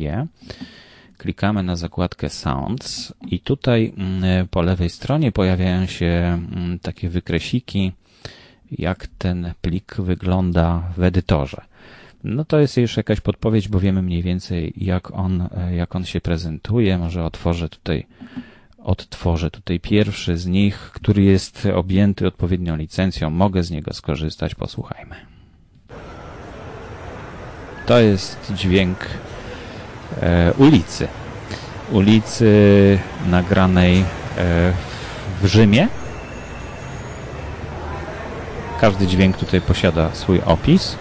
klikamy 1.18 1.62
na 1.62 1.76
zakładkę 1.76 2.28
Sounds 2.28 3.14
i 3.26 3.40
tutaj 3.40 3.92
mm, 3.96 4.48
po 4.48 4.62
lewej 4.62 4.90
stronie 4.90 5.32
pojawiają 5.32 5.86
się 5.86 6.06
mm, 6.06 6.78
takie 6.78 7.08
wykresiki, 7.08 7.92
jak 8.70 9.06
ten 9.06 9.52
plik 9.60 9.94
wygląda 9.98 10.82
w 10.96 11.02
edytorze. 11.02 11.62
No 12.24 12.44
to 12.44 12.58
jest 12.58 12.76
już 12.76 12.96
jakaś 12.96 13.20
podpowiedź, 13.20 13.68
bo 13.68 13.80
wiemy 13.80 14.02
mniej 14.02 14.22
więcej 14.22 14.72
jak 14.76 15.10
on, 15.10 15.48
jak 15.72 15.96
on 15.96 16.04
się 16.04 16.20
prezentuje. 16.20 16.98
Może 16.98 17.24
otworzę 17.24 17.68
tutaj 17.68 18.06
odtworzę 18.84 19.50
tutaj 19.50 19.80
pierwszy 19.80 20.36
z 20.36 20.46
nich, 20.46 20.90
który 20.94 21.22
jest 21.22 21.68
objęty 21.74 22.26
odpowiednią 22.26 22.76
licencją. 22.76 23.30
Mogę 23.30 23.62
z 23.62 23.70
niego 23.70 23.92
skorzystać. 23.92 24.54
Posłuchajmy. 24.54 25.14
To 27.86 28.00
jest 28.00 28.52
dźwięk 28.54 28.98
e, 30.22 30.52
ulicy. 30.58 31.08
Ulicy 31.92 32.98
nagranej 33.26 34.00
e, 34.00 34.04
w 35.42 35.46
Rzymie. 35.46 35.88
Każdy 38.80 39.06
dźwięk 39.06 39.36
tutaj 39.36 39.60
posiada 39.60 40.14
swój 40.14 40.40
opis. 40.40 40.96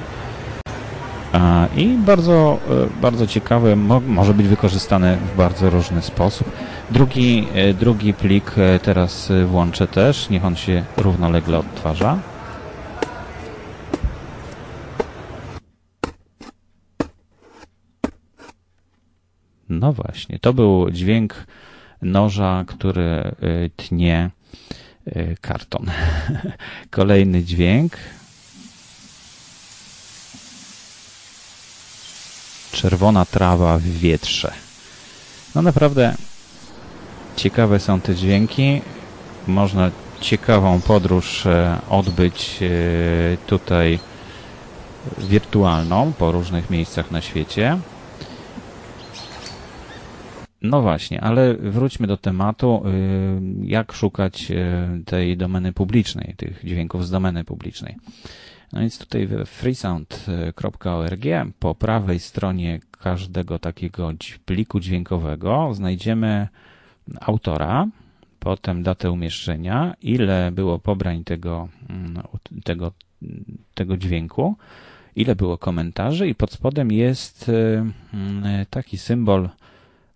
I 1.76 1.88
bardzo, 1.88 2.60
e, 2.70 3.02
bardzo 3.02 3.28
ciekawe, 3.28 3.76
może 4.08 4.34
być 4.34 4.48
wykorzystane 4.48 5.18
w 5.18 5.38
bardzo 5.38 5.70
różny 5.70 6.02
sposób. 6.02 6.52
Drugi, 6.94 7.48
e, 7.54 7.74
drugi 7.74 8.14
plik 8.14 8.58
e, 8.58 8.80
teraz 8.80 9.32
włączę 9.46 9.88
też, 9.88 10.30
niech 10.30 10.46
on 10.46 10.56
się 10.56 10.86
równolegle 10.98 11.58
odtwarza. 11.58 12.20
No 19.70 19.94
właśnie, 19.94 20.40
to 20.40 20.54
był 20.54 20.92
dźwięk 20.92 21.48
noża, 22.02 22.64
który 22.68 23.36
tnie 23.76 24.30
karton. 25.42 25.92
Kolejny 26.90 27.44
dźwięk. 27.44 27.98
Czerwona 32.72 33.26
trawa 33.26 33.78
w 33.78 33.84
wietrze. 33.84 34.54
No 35.56 35.62
naprawdę 35.62 36.16
ciekawe 37.44 37.80
są 37.80 38.02
te 38.02 38.16
dźwięki. 38.16 38.82
Można 39.48 39.92
ciekawą 40.22 40.82
podróż 40.82 41.46
e, 41.46 41.78
odbyć 41.90 42.60
e, 42.62 42.68
tutaj 43.48 44.00
wirtualną 45.18 46.14
po 46.14 46.32
różnych 46.32 46.70
miejscach 46.70 47.12
na 47.12 47.22
świecie. 47.22 47.78
No 50.62 50.82
właśnie, 50.82 51.22
ale 51.22 51.54
wróćmy 51.54 52.08
do 52.08 52.18
tematu, 52.18 52.84
e, 52.86 52.90
jak 53.64 53.94
szukać 53.94 54.52
tej 55.06 55.38
domeny 55.38 55.74
publicznej, 55.74 56.34
tych 56.38 56.66
dźwięków 56.66 57.08
z 57.08 57.12
domeny 57.12 57.44
publicznej. 57.44 57.96
No 58.74 58.80
więc 58.80 58.98
tutaj 58.98 59.28
w 59.28 59.46
freesound.org 59.46 61.26
po 61.60 61.76
prawej 61.76 62.20
stronie 62.20 62.80
każdego 62.92 63.60
takiego 63.60 64.12
pliku 64.46 64.80
dźwiękowego 64.80 65.74
znajdziemy 65.74 66.48
autora, 67.22 67.88
potem 68.40 68.84
datę 68.84 69.12
umieszczenia, 69.12 69.96
ile 70.02 70.52
było 70.52 70.80
pobrań 70.80 71.24
tego, 71.24 71.68
mm, 71.90 72.24
tego, 72.64 72.92
tego 73.74 73.98
dźwięku, 73.98 74.56
ile 75.16 75.36
było 75.36 75.58
komentarzy 75.58 76.28
i 76.28 76.36
pod 76.36 76.52
spodem 76.52 76.92
jest 76.92 77.50
y, 77.50 77.54
mm, 78.14 78.66
taki 78.70 78.98
symbol 78.98 79.50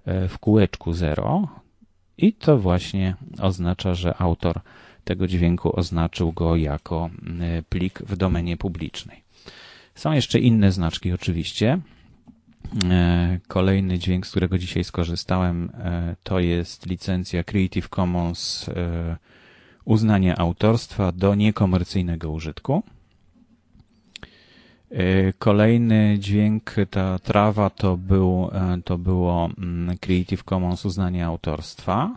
y, 0.08 0.28
w 0.28 0.38
kółeczku 0.40 0.94
0 0.94 1.48
i 2.18 2.34
to 2.34 2.58
właśnie 2.58 3.16
oznacza, 3.42 3.94
że 3.94 4.18
autor 4.18 4.60
tego 5.04 5.28
dźwięku 5.28 5.80
oznaczył 5.80 6.32
go 6.32 6.56
jako 6.56 7.10
y, 7.60 7.64
plik 7.70 8.00
w 8.00 8.18
domenie 8.18 8.58
publicznej. 8.58 9.24
Są 9.96 10.12
jeszcze 10.12 10.40
inne 10.40 10.72
znaczki 10.72 11.14
oczywiście. 11.14 11.80
E, 12.92 13.40
kolejny 13.48 14.00
dźwięk, 14.00 14.28
z 14.28 14.32
którego 14.32 14.58
dzisiaj 14.58 14.84
skorzystałem, 14.84 15.70
e, 15.74 16.16
to 16.24 16.40
jest 16.40 16.86
licencja 16.86 17.44
Creative 17.44 17.90
Commons 17.90 18.70
e, 18.70 19.18
uznanie 19.86 20.40
autorstwa 20.40 21.12
do 21.12 21.36
niekomercyjnego 21.36 22.32
użytku. 22.32 22.84
Kolejny 25.40 26.16
dźwięk, 26.20 26.76
ta 26.90 27.20
trawa 27.20 27.70
to, 27.70 27.98
był, 27.98 28.50
to 28.86 28.98
było 28.98 29.50
mm, 29.58 29.98
Creative 29.98 30.44
Commons 30.44 30.86
uznanie 30.86 31.26
autorstwa. 31.26 32.16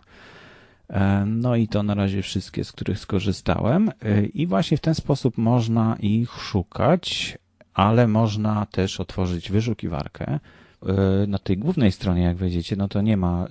No 1.25 1.55
i 1.55 1.67
to 1.67 1.83
na 1.83 1.93
razie 1.93 2.21
wszystkie, 2.21 2.63
z 2.63 2.71
których 2.71 2.99
skorzystałem. 2.99 3.91
I 4.33 4.47
właśnie 4.47 4.77
w 4.77 4.81
ten 4.81 4.95
sposób 4.95 5.37
można 5.37 5.97
ich 5.99 6.31
szukać 6.31 7.37
ale 7.73 8.07
można 8.07 8.65
też 8.65 8.99
otworzyć 8.99 9.51
wyszukiwarkę. 9.51 10.39
E, 10.85 11.27
na 11.27 11.37
tej 11.37 11.57
głównej 11.57 11.91
stronie, 11.91 12.21
jak 12.21 12.37
wejdziecie, 12.37 12.75
no 12.75 12.87
to 12.87 13.01
nie 13.01 13.17
ma 13.17 13.45
e, 13.45 13.47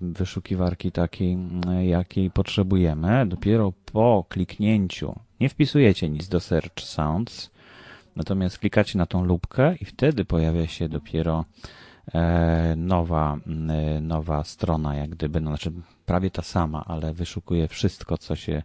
wyszukiwarki 0.00 0.92
takiej, 0.92 1.38
jakiej 1.82 2.30
potrzebujemy. 2.30 3.26
Dopiero 3.26 3.72
po 3.92 4.24
kliknięciu 4.28 5.14
nie 5.40 5.48
wpisujecie 5.48 6.08
nic 6.08 6.28
do 6.28 6.40
Search 6.40 6.80
Sounds, 6.80 7.50
natomiast 8.16 8.58
klikacie 8.58 8.98
na 8.98 9.06
tą 9.06 9.24
lubkę 9.24 9.74
i 9.80 9.84
wtedy 9.84 10.24
pojawia 10.24 10.66
się 10.66 10.88
dopiero 10.88 11.44
e, 12.14 12.74
nowa, 12.76 13.38
nowa 14.00 14.44
strona, 14.44 14.94
jak 14.94 15.10
gdyby, 15.10 15.40
no, 15.40 15.50
znaczy 15.50 15.72
prawie 16.06 16.30
ta 16.30 16.42
sama, 16.42 16.84
ale 16.84 17.14
wyszukuje 17.14 17.68
wszystko, 17.68 18.18
co 18.18 18.36
się 18.36 18.62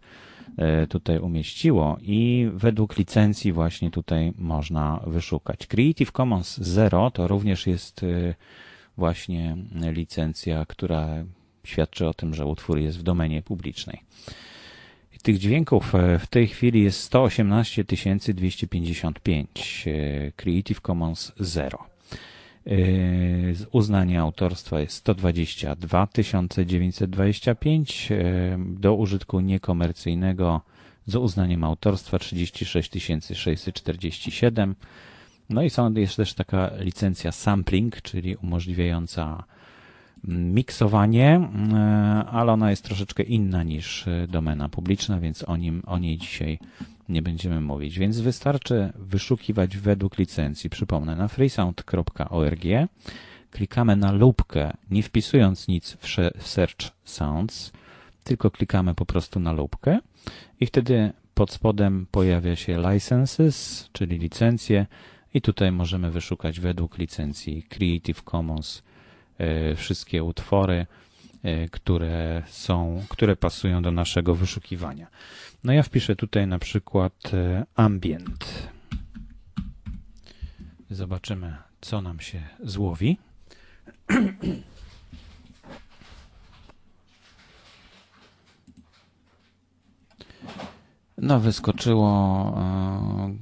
E, 0.57 0.87
tutaj 0.87 1.19
umieściło 1.19 1.97
i 2.01 2.49
według 2.53 2.97
licencji 2.97 3.51
właśnie 3.51 3.91
tutaj 3.91 4.33
można 4.37 4.99
wyszukać. 5.07 5.67
Creative 5.67 6.11
Commons 6.11 6.57
Zero 6.57 7.11
to 7.11 7.27
również 7.27 7.67
jest 7.67 8.03
e, 8.03 8.35
właśnie 8.97 9.57
licencja, 9.91 10.65
która 10.65 11.07
świadczy 11.63 12.07
o 12.07 12.13
tym, 12.13 12.35
że 12.35 12.45
utwór 12.45 12.79
jest 12.79 12.99
w 12.99 13.03
domenie 13.03 13.41
publicznej. 13.41 14.01
Tych 15.23 15.37
dźwięków 15.37 15.95
e, 15.95 16.19
w 16.19 16.27
tej 16.27 16.47
chwili 16.47 16.83
jest 16.83 17.03
118 17.03 17.83
255 17.83 19.85
Creative 20.35 20.81
Commons 20.81 21.31
Zero. 21.39 21.79
Yy, 22.69 23.55
z 23.55 23.67
uznania 23.71 24.21
autorstwa 24.21 24.79
jest 24.79 24.95
122 24.95 26.07
925, 26.65 28.09
yy, 28.09 28.17
do 28.65 28.95
użytku 28.95 29.39
niekomercyjnego 29.39 30.61
z 31.05 31.15
uznaniem 31.15 31.63
autorstwa 31.63 32.19
36 32.19 32.91
647. 33.33 34.75
No 35.49 35.63
i 35.63 35.69
są, 35.69 35.93
jest 35.93 36.15
też 36.15 36.33
taka 36.33 36.71
licencja 36.79 37.31
sampling, 37.31 38.01
czyli 38.01 38.35
umożliwiająca 38.35 39.43
miksowanie, 40.27 41.49
yy, 41.71 41.79
ale 42.31 42.51
ona 42.51 42.69
jest 42.69 42.83
troszeczkę 42.83 43.23
inna 43.23 43.63
niż 43.63 44.05
domena 44.27 44.69
publiczna, 44.69 45.19
więc 45.19 45.43
o, 45.43 45.57
nim, 45.57 45.83
o 45.85 45.97
niej 45.97 46.17
dzisiaj 46.17 46.59
nie 47.09 47.21
będziemy 47.21 47.61
mówić, 47.61 47.99
więc 47.99 48.19
wystarczy 48.19 48.93
wyszukiwać 48.95 49.77
według 49.77 50.17
licencji. 50.17 50.69
Przypomnę, 50.69 51.15
na 51.15 51.27
freesound.org 51.27 52.61
klikamy 53.51 53.95
na 53.95 54.11
lubkę, 54.11 54.73
nie 54.91 55.03
wpisując 55.03 55.67
nic 55.67 55.97
w 55.99 56.07
Search 56.47 56.91
Sounds, 57.03 57.71
tylko 58.23 58.51
klikamy 58.51 58.95
po 58.95 59.05
prostu 59.05 59.39
na 59.39 59.51
lubkę 59.51 59.99
i 60.59 60.65
wtedy 60.65 61.11
pod 61.33 61.51
spodem 61.51 62.07
pojawia 62.11 62.55
się 62.55 62.83
licenses, 62.93 63.89
czyli 63.91 64.17
licencje 64.17 64.85
i 65.33 65.41
tutaj 65.41 65.71
możemy 65.71 66.11
wyszukać 66.11 66.59
według 66.59 66.97
licencji 66.97 67.63
Creative 67.63 68.23
Commons 68.23 68.83
e, 69.37 69.75
wszystkie 69.75 70.23
utwory, 70.23 70.85
które 71.71 72.43
są, 72.47 73.03
które 73.09 73.35
pasują 73.35 73.81
do 73.81 73.91
naszego 73.91 74.35
wyszukiwania. 74.35 75.07
No 75.63 75.73
ja 75.73 75.83
wpiszę 75.83 76.15
tutaj 76.15 76.47
na 76.47 76.59
przykład 76.59 77.13
e, 77.33 77.65
ambient. 77.75 78.69
Zobaczymy, 80.89 81.55
co 81.81 82.01
nam 82.01 82.19
się 82.19 82.41
złowi. 82.63 83.17
No, 91.21 91.39
wyskoczyło 91.39 92.53
e, 92.57 93.33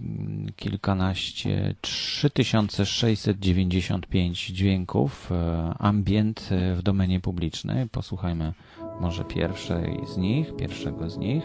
kilkanaście, 0.55 1.75
3695 1.81 4.47
dźwięków 4.47 5.31
e, 5.31 5.73
ambient 5.79 6.49
w 6.75 6.81
domenie 6.83 7.19
publicznej. 7.19 7.89
Posłuchajmy 7.89 8.53
może 9.01 9.25
pierwszej 9.25 9.99
z 10.13 10.17
nich, 10.17 10.55
pierwszego 10.55 11.09
z 11.09 11.17
nich. 11.17 11.43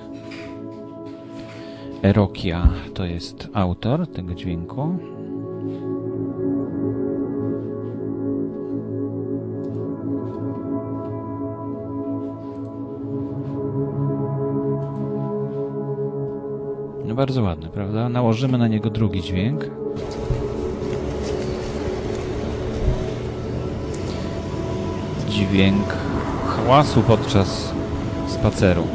Erokia 2.03 2.69
to 2.95 3.05
jest 3.05 3.49
autor 3.55 4.13
tego 4.13 4.35
dźwięku. 4.35 4.99
Bardzo 17.15 17.43
ładny, 17.43 17.69
prawda? 17.69 18.09
Nałożymy 18.09 18.59
na 18.59 18.69
niego 18.69 18.91
drugi 18.91 19.23
dźwięk. 19.23 19.65
Dźwięk 25.29 25.87
hałasu 26.47 27.03
podczas 27.03 27.75
spaceru. 28.29 28.87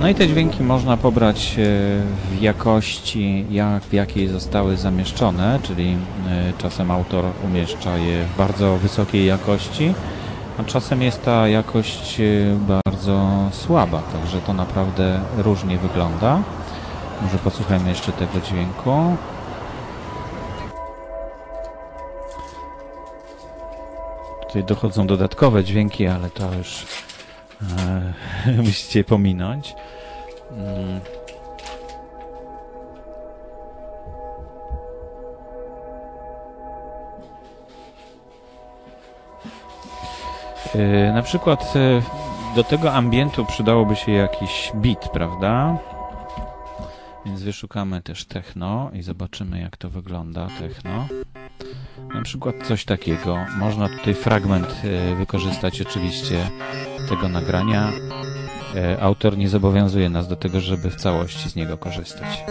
No 0.00 0.08
i 0.08 0.14
te 0.14 0.28
dźwięki 0.28 0.62
można 0.62 0.96
pobrać 0.96 1.56
e, 1.58 1.62
w 2.30 2.42
jakości, 2.42 3.46
jak, 3.50 3.82
w 3.82 3.92
jakiej 3.92 4.28
zostały 4.28 4.76
zamieszczone, 4.76 5.58
czyli 5.62 5.96
e, 6.28 6.52
czasem 6.58 6.90
autor 6.90 7.24
umieszcza 7.44 7.96
je 7.96 8.24
w 8.24 8.36
bardzo 8.36 8.76
wysokiej 8.76 9.26
jakości, 9.26 9.94
a 10.58 10.64
czasem 10.64 11.02
jest 11.02 11.22
ta 11.24 11.48
jakość 11.48 12.20
e, 12.20 12.24
bardzo 12.68 13.48
słaba, 13.52 14.02
także 14.02 14.40
to 14.40 14.52
naprawdę 14.52 15.20
różnie 15.36 15.78
wygląda. 15.78 16.42
Może 17.22 17.38
posłuchajmy 17.38 17.88
jeszcze 17.88 18.12
tego 18.12 18.40
dźwięku. 18.46 19.16
Tutaj 24.46 24.64
dochodzą 24.64 25.06
dodatkowe 25.06 25.64
dźwięki, 25.64 26.06
ale 26.06 26.30
to 26.30 26.54
już 26.54 26.86
e, 28.46 28.62
musicie 28.66 29.04
pominąć. 29.04 29.74
Mm. 30.50 31.00
E, 40.74 41.12
na 41.12 41.22
przykład 41.22 41.76
e, 41.76 42.02
do 42.56 42.64
tego 42.64 42.92
ambientu 42.92 43.44
przydałoby 43.44 43.96
się 43.96 44.12
jakiś 44.12 44.72
beat, 44.74 45.08
prawda? 45.08 45.78
Więc 47.26 47.42
wyszukamy 47.42 48.02
też 48.02 48.24
techno 48.24 48.90
i 48.92 49.02
zobaczymy 49.02 49.60
jak 49.60 49.76
to 49.76 49.90
wygląda 49.90 50.48
techno. 50.58 51.08
Na 52.14 52.22
przykład 52.22 52.54
coś 52.64 52.84
takiego. 52.84 53.36
Można 53.58 53.88
tutaj 53.88 54.14
fragment 54.14 54.82
e, 54.84 55.14
wykorzystać 55.14 55.80
oczywiście 55.80 56.50
tego 57.08 57.28
nagrania. 57.28 57.92
E, 58.74 59.00
autor 59.00 59.38
nie 59.38 59.48
zobowiązuje 59.48 60.10
nas 60.10 60.28
do 60.28 60.36
tego, 60.36 60.60
żeby 60.60 60.90
w 60.90 60.96
całości 60.96 61.50
z 61.50 61.56
niego 61.56 61.78
korzystać. 61.78 62.44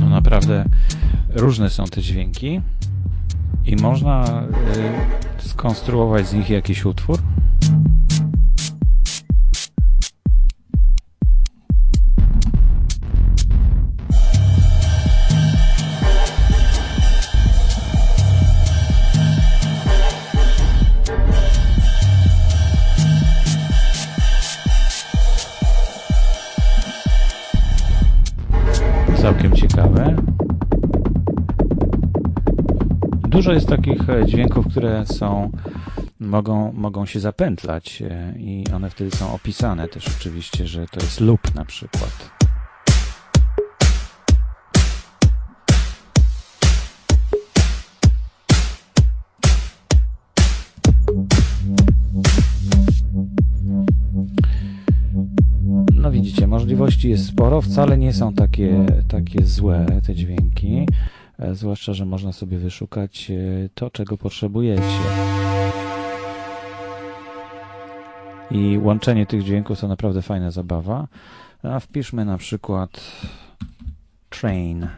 No 0.00 0.08
naprawdę 0.08 0.64
różne 1.28 1.70
są 1.70 1.84
te 1.84 2.02
dźwięki 2.02 2.60
i 3.64 3.76
można 3.76 4.42
y, 5.38 5.48
skonstruować 5.48 6.28
z 6.28 6.32
nich 6.32 6.50
jakiś 6.50 6.84
utwór. 6.84 7.18
Dużo 33.48 33.54
jest 33.54 33.68
takich 33.68 34.10
e, 34.10 34.26
dźwięków, 34.26 34.68
które 34.68 35.06
są, 35.06 35.50
mogą, 36.20 36.72
mogą 36.72 37.06
się 37.06 37.20
zapętlać 37.20 38.02
e, 38.02 38.34
i 38.38 38.64
one 38.74 38.90
wtedy 38.90 39.10
są 39.10 39.32
opisane 39.32 39.88
też 39.88 40.08
oczywiście, 40.18 40.66
że 40.66 40.86
to 40.86 41.00
jest 41.00 41.20
loop 41.20 41.54
na 41.54 41.64
przykład. 41.64 42.30
No 55.92 56.10
widzicie, 56.10 56.46
możliwości 56.46 57.10
jest 57.10 57.26
sporo, 57.26 57.60
wcale 57.60 57.98
nie 57.98 58.12
są 58.12 58.34
takie, 58.34 58.86
takie 59.08 59.44
złe 59.44 59.86
te 60.06 60.14
dźwięki. 60.14 60.86
E, 61.38 61.54
zwłaszcza, 61.54 61.94
że 61.94 62.04
można 62.04 62.32
sobie 62.32 62.58
wyszukać 62.58 63.30
e, 63.30 63.68
to, 63.74 63.90
czego 63.90 64.16
potrzebujecie. 64.16 64.98
I 68.50 68.78
łączenie 68.78 69.26
tych 69.26 69.44
dźwięków 69.44 69.80
to 69.80 69.88
naprawdę 69.88 70.22
fajna 70.22 70.50
zabawa. 70.50 71.08
A 71.62 71.80
wpiszmy 71.80 72.24
na 72.24 72.38
przykład 72.38 73.00
train. 74.30 74.88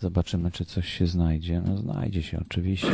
Zobaczymy, 0.00 0.50
czy 0.50 0.64
coś 0.64 0.88
się 0.88 1.06
znajdzie. 1.06 1.62
No 1.66 1.76
znajdzie 1.76 2.22
się 2.22 2.40
oczywiście. 2.40 2.92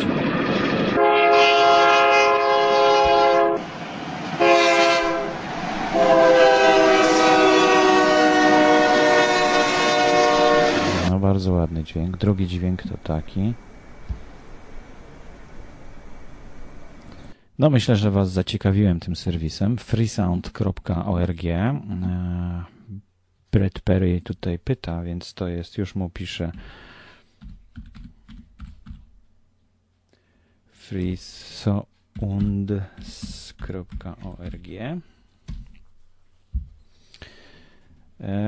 Bardzo 11.39 11.53
ładny 11.53 11.85
dźwięk. 11.85 12.17
Drugi 12.17 12.47
dźwięk 12.47 12.83
to 12.83 12.97
taki. 12.97 13.55
No 17.59 17.71
myślę, 17.71 17.97
że 17.97 18.11
Was 18.11 18.31
zaciekawiłem 18.31 19.01
tym 19.01 19.17
serwisem. 19.17 19.77
freesound.org 19.79 21.45
e, 21.45 21.81
Brett 23.53 23.81
Perry 23.81 24.21
tutaj 24.21 24.59
pyta, 24.59 25.03
więc 25.03 25.35
to 25.35 25.49
jest, 25.49 25.79
już 25.79 25.95
mu 25.95 26.11
piszę 26.11 26.53
freesound.org 30.73 31.89
E, 34.81 35.01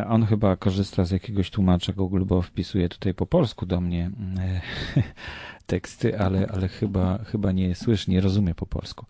on 0.08 0.26
chyba 0.26 0.56
korzysta 0.56 1.04
z 1.04 1.10
jakiegoś 1.10 1.50
tłumacza 1.50 1.92
Google, 1.92 2.24
bo 2.24 2.42
wpisuje 2.42 2.88
tutaj 2.88 3.14
po 3.14 3.26
polsku 3.26 3.66
do 3.66 3.80
mnie 3.80 4.10
e, 4.38 4.60
teksty, 5.66 6.18
ale, 6.18 6.46
ale 6.46 6.68
chyba, 6.68 7.18
chyba 7.24 7.52
nie 7.52 7.74
słyszy, 7.74 8.10
nie 8.10 8.20
rozumie 8.20 8.54
po 8.54 8.66
polsku. 8.66 9.06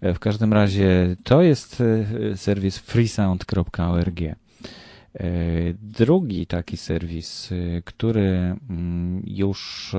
E, 0.00 0.14
w 0.14 0.18
każdym 0.18 0.52
razie 0.52 1.16
to 1.24 1.42
jest 1.42 1.82
serwis 2.34 2.78
freesound.org. 2.78 4.20
Drugi 5.74 6.46
taki 6.46 6.76
serwis, 6.76 7.50
który 7.84 8.56
mm, 8.70 9.22
już 9.26 9.92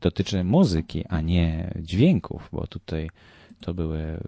dotyczy 0.00 0.44
muzyki, 0.44 1.04
a 1.08 1.20
nie 1.20 1.74
dźwięków, 1.80 2.48
bo 2.52 2.66
tutaj 2.66 3.10
to 3.60 3.74
były 3.74 4.20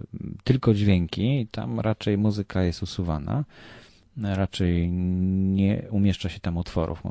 tylko 0.45 0.75
dźwięki, 0.75 1.47
tam 1.51 1.81
raczej 1.81 2.19
muzyka 2.19 2.63
jest 2.63 2.83
usuwana 2.83 3.45
raczej 4.17 4.91
nie 4.91 5.83
umieszcza 5.91 6.29
się 6.29 6.41
tam 6.41 6.57
utworów 6.57 7.05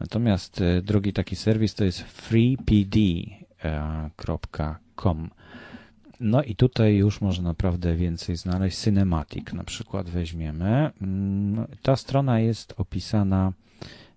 Natomiast 0.00 0.60
e, 0.60 0.82
drugi 0.82 1.12
taki 1.12 1.36
serwis 1.36 1.74
to 1.74 1.84
jest 1.84 2.00
freepd.com. 2.00 3.30
No 6.20 6.42
i 6.42 6.56
tutaj 6.56 6.96
już 6.96 7.20
można 7.20 7.48
naprawdę 7.48 7.96
więcej 7.96 8.36
znaleźć. 8.36 8.78
Cinematic 8.78 9.52
na 9.52 9.64
przykład 9.64 10.10
weźmiemy. 10.10 10.90
Mm, 11.02 11.66
ta 11.82 11.96
strona 11.96 12.40
jest 12.40 12.74
opisana, 12.76 13.52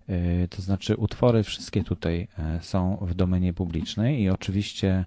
e, 0.08 0.48
to 0.48 0.62
znaczy 0.62 0.96
utwory 0.96 1.42
wszystkie 1.42 1.84
tutaj 1.84 2.28
e, 2.38 2.58
są 2.62 2.96
w 3.00 3.14
domenie 3.14 3.52
publicznej 3.52 4.22
i 4.22 4.30
oczywiście 4.30 5.04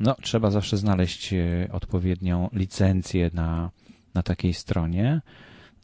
no, 0.00 0.16
trzeba 0.22 0.50
zawsze 0.50 0.76
znaleźć 0.76 1.34
odpowiednią 1.72 2.48
licencję 2.52 3.30
na, 3.34 3.70
na 4.14 4.22
takiej 4.22 4.54
stronie. 4.54 5.20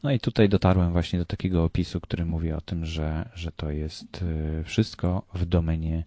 No 0.03 0.11
i 0.11 0.19
tutaj 0.19 0.49
dotarłem 0.49 0.91
właśnie 0.91 1.19
do 1.19 1.25
takiego 1.25 1.63
opisu, 1.63 2.01
który 2.01 2.25
mówi 2.25 2.51
o 2.51 2.61
tym, 2.61 2.85
że, 2.85 3.29
że 3.35 3.51
to 3.51 3.71
jest 3.71 4.21
y, 4.21 4.63
wszystko 4.63 5.23
w 5.33 5.45
domenie 5.45 6.03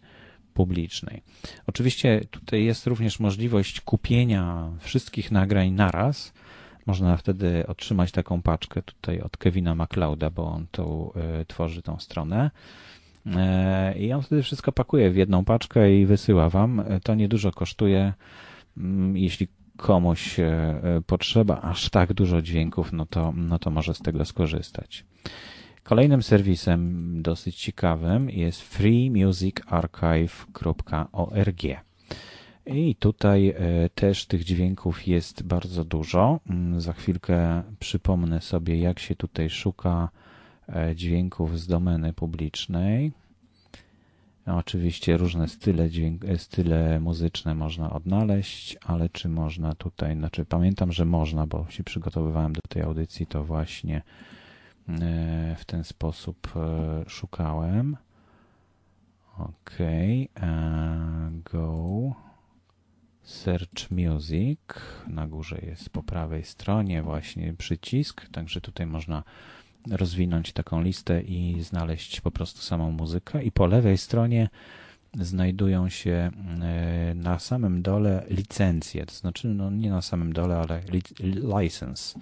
publicznej. 0.54 1.22
Oczywiście 1.66 2.20
tutaj 2.30 2.64
jest 2.64 2.86
również 2.86 3.20
możliwość 3.20 3.80
kupienia 3.80 4.70
wszystkich 4.78 5.30
nagrań 5.30 5.70
naraz. 5.70 6.32
Można 6.86 7.16
wtedy 7.16 7.66
otrzymać 7.66 8.12
taką 8.12 8.42
paczkę 8.42 8.82
tutaj 8.82 9.20
od 9.20 9.36
Kevina 9.36 9.74
MacLeoda, 9.74 10.30
bo 10.30 10.46
on 10.46 10.66
tu 10.70 11.12
y, 11.40 11.44
tworzy 11.44 11.82
tą 11.82 11.98
stronę. 11.98 12.50
Y, 13.26 13.98
I 13.98 14.12
on 14.12 14.22
wtedy 14.22 14.42
wszystko 14.42 14.72
pakuje 14.72 15.10
w 15.10 15.16
jedną 15.16 15.44
paczkę 15.44 15.96
i 15.96 16.06
wysyła 16.06 16.50
wam. 16.50 16.84
To 17.02 17.14
niedużo 17.14 17.52
kosztuje. 17.52 18.12
Mm, 18.76 19.16
jeśli 19.16 19.48
komuś 19.82 20.40
e, 20.40 20.44
e, 20.44 21.00
potrzeba 21.06 21.60
aż 21.60 21.90
tak 21.90 22.12
dużo 22.12 22.42
dźwięków, 22.42 22.92
no 22.92 23.06
to, 23.06 23.32
no 23.36 23.58
to 23.58 23.70
może 23.70 23.94
z 23.94 23.98
tego 23.98 24.24
skorzystać. 24.24 25.04
Kolejnym 25.82 26.22
serwisem 26.22 27.22
dosyć 27.22 27.56
ciekawym 27.56 28.30
jest 28.30 28.62
freemusicarchive.org. 28.62 31.62
I 32.66 32.94
tutaj 32.94 33.48
e, 33.48 33.54
też 33.94 34.26
tych 34.26 34.44
dźwięków 34.44 35.06
jest 35.06 35.42
bardzo 35.42 35.84
dużo. 35.84 36.40
Mm, 36.50 36.80
za 36.80 36.92
chwilkę 36.92 37.62
przypomnę 37.78 38.40
sobie, 38.40 38.78
jak 38.78 38.98
się 38.98 39.14
tutaj 39.14 39.50
szuka 39.50 40.08
dźwięków 40.94 41.60
z 41.60 41.66
domeny 41.66 42.12
publicznej. 42.12 43.12
Oczywiście 44.46 45.16
różne 45.16 45.48
style, 45.48 45.90
dźwięk, 45.90 46.24
e, 46.24 46.38
style 46.38 47.00
muzyczne 47.00 47.54
można 47.54 47.92
odnaleźć, 47.92 48.76
ale 48.84 49.08
czy 49.08 49.28
można 49.28 49.74
tutaj, 49.74 50.16
znaczy 50.16 50.44
pamiętam, 50.44 50.92
że 50.92 51.04
można, 51.04 51.46
bo 51.46 51.66
się 51.70 51.84
przygotowywałem 51.84 52.52
do 52.52 52.60
tej 52.68 52.82
audycji, 52.82 53.26
to 53.26 53.44
właśnie 53.44 54.02
w 55.56 55.64
ten 55.66 55.84
sposób 55.84 56.52
szukałem. 57.06 57.96
OK, 59.38 59.78
go. 61.44 62.12
Search 63.22 63.90
Music. 63.90 64.60
Na 65.06 65.26
górze 65.26 65.58
jest 65.62 65.90
po 65.90 66.02
prawej 66.02 66.44
stronie 66.44 67.02
właśnie 67.02 67.54
przycisk, 67.54 68.28
także 68.28 68.60
tutaj 68.60 68.86
można 68.86 69.22
rozwinąć 69.90 70.52
taką 70.52 70.82
listę 70.82 71.22
i 71.22 71.62
znaleźć 71.62 72.20
po 72.20 72.30
prostu 72.30 72.60
samą 72.60 72.90
muzykę. 72.90 73.44
I 73.44 73.52
po 73.52 73.66
lewej 73.66 73.98
stronie 73.98 74.48
znajdują 75.20 75.88
się 75.88 76.30
e, 76.62 77.14
na 77.14 77.38
samym 77.38 77.82
dole 77.82 78.24
licencje, 78.30 79.06
to 79.06 79.14
znaczy 79.14 79.48
no 79.48 79.70
nie 79.70 79.90
na 79.90 80.02
samym 80.02 80.32
dole, 80.32 80.56
ale 80.56 80.80
license 81.60 82.20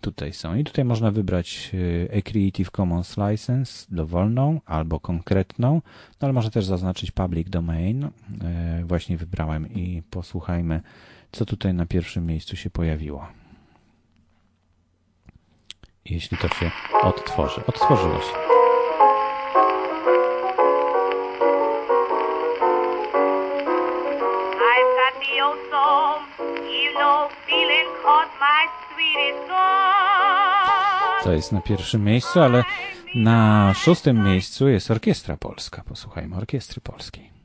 tutaj 0.00 0.32
są. 0.32 0.54
I 0.54 0.64
tutaj 0.64 0.84
można 0.84 1.10
wybrać 1.10 1.70
e, 2.10 2.18
a 2.18 2.22
Creative 2.22 2.70
Commons 2.70 3.16
License, 3.16 3.86
dowolną 3.90 4.60
albo 4.66 5.00
konkretną, 5.00 5.74
no 6.20 6.26
ale 6.26 6.32
można 6.32 6.50
też 6.50 6.64
zaznaczyć 6.64 7.10
Public 7.10 7.50
Domain. 7.50 8.04
E, 8.04 8.10
właśnie 8.84 9.16
wybrałem 9.16 9.72
i 9.74 10.02
posłuchajmy, 10.10 10.80
co 11.32 11.46
tutaj 11.46 11.74
na 11.74 11.86
pierwszym 11.86 12.26
miejscu 12.26 12.56
się 12.56 12.70
pojawiło. 12.70 13.39
Jeśli 16.10 16.38
to 16.38 16.48
się 16.48 16.70
odtworzy. 17.02 17.66
Odtworzyło 17.66 18.20
się. 18.20 18.32
To 31.22 31.32
jest 31.32 31.52
na 31.52 31.60
pierwszym 31.60 32.04
miejscu, 32.04 32.40
ale 32.40 32.64
na 33.14 33.74
szóstym 33.74 34.24
miejscu 34.24 34.68
jest 34.68 34.90
Orkiestra 34.90 35.36
Polska. 35.36 35.82
Posłuchajmy 35.88 36.36
Orkiestry 36.36 36.80
Polskiej. 36.80 37.39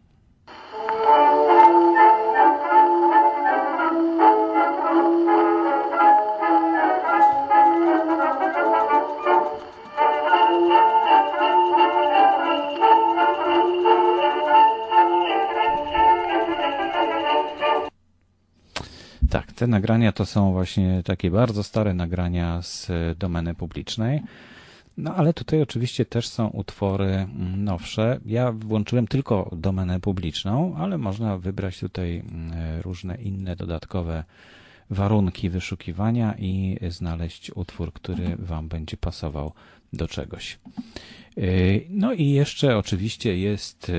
Te 19.65 19.69
nagrania 19.69 20.11
to 20.11 20.25
są 20.25 20.51
właśnie 20.51 21.01
takie 21.05 21.31
bardzo 21.31 21.63
stare 21.63 21.93
nagrania 21.93 22.61
z 22.61 22.91
domeny 23.17 23.55
publicznej. 23.55 24.21
No 24.97 25.15
ale 25.15 25.33
tutaj 25.33 25.61
oczywiście 25.61 26.05
też 26.05 26.27
są 26.27 26.47
utwory 26.47 27.05
mm, 27.05 27.63
nowsze. 27.63 28.19
Ja 28.25 28.51
włączyłem 28.51 29.07
tylko 29.07 29.49
domenę 29.55 29.99
publiczną, 29.99 30.75
ale 30.77 30.97
można 30.97 31.37
wybrać 31.37 31.79
tutaj 31.79 32.17
mm, 32.19 32.81
różne 32.81 33.15
inne 33.15 33.55
dodatkowe 33.55 34.23
warunki 34.89 35.49
wyszukiwania 35.49 36.35
i 36.39 36.77
znaleźć 36.89 37.51
utwór, 37.55 37.93
który 37.93 38.35
Wam 38.39 38.67
będzie 38.67 38.97
pasował 38.97 39.51
do 39.93 40.07
czegoś. 40.07 40.59
Yy, 41.37 41.85
no 41.89 42.13
i 42.13 42.29
jeszcze 42.29 42.77
oczywiście 42.77 43.37
jest 43.37 43.91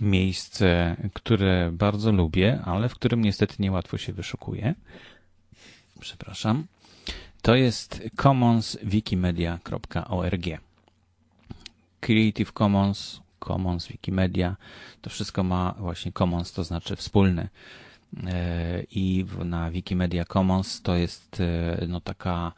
miejsce, 0.00 0.96
które 1.12 1.70
bardzo 1.72 2.12
lubię, 2.12 2.60
ale 2.64 2.88
w 2.88 2.94
którym 2.94 3.22
niestety 3.22 3.54
niełatwo 3.58 3.98
się 3.98 4.12
wyszukuje. 4.12 4.74
Przepraszam. 6.00 6.66
To 7.42 7.54
jest 7.54 8.02
commonswikimedia.org. 8.16 10.44
Creative 12.00 12.52
Commons, 12.52 13.20
Commons 13.40 13.88
Wikimedia, 13.88 14.56
to 15.02 15.10
wszystko 15.10 15.42
ma 15.42 15.74
właśnie 15.78 16.12
Commons, 16.12 16.52
to 16.52 16.64
znaczy 16.64 16.96
wspólny. 16.96 17.48
E, 18.26 18.82
I 18.90 19.24
na 19.44 19.70
Wikimedia 19.70 20.24
Commons 20.24 20.82
to 20.82 20.96
jest 20.96 21.40
e, 21.40 21.86
no 21.88 22.00
taka, 22.00 22.52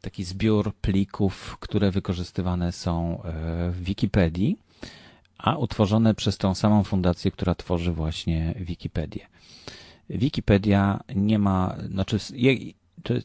taki 0.00 0.24
zbiór 0.24 0.74
plików, 0.74 1.56
które 1.60 1.90
wykorzystywane 1.90 2.72
są 2.72 3.22
e, 3.22 3.70
w 3.70 3.84
Wikipedii 3.84 4.58
a 5.42 5.56
utworzone 5.56 6.14
przez 6.14 6.38
tą 6.38 6.54
samą 6.54 6.84
fundację, 6.84 7.30
która 7.30 7.54
tworzy 7.54 7.92
właśnie 7.92 8.54
Wikipedię. 8.60 9.26
Wikipedia 10.10 11.00
nie 11.14 11.38
ma, 11.38 11.76
znaczy 11.90 12.18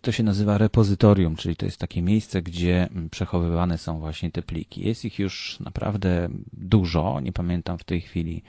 to, 0.02 0.12
się 0.12 0.24
nazywa 0.24 0.58
repozytorium, 0.58 1.36
czyli 1.36 1.56
to 1.56 1.66
jest 1.66 1.78
takie 1.78 2.02
miejsce, 2.02 2.42
gdzie 2.42 2.90
przechowywane 3.12 3.78
są 3.78 4.00
właśnie 4.00 4.32
te 4.32 4.42
pliki. 4.42 4.88
Jest 4.88 5.06
ich 5.06 5.20
już 5.20 5.60
naprawdę 5.60 6.30
dużo, 6.54 7.20
nie 7.20 7.34
pamiętam 7.34 7.78
w 7.78 7.84
tej 7.84 8.02
chwili, 8.02 8.44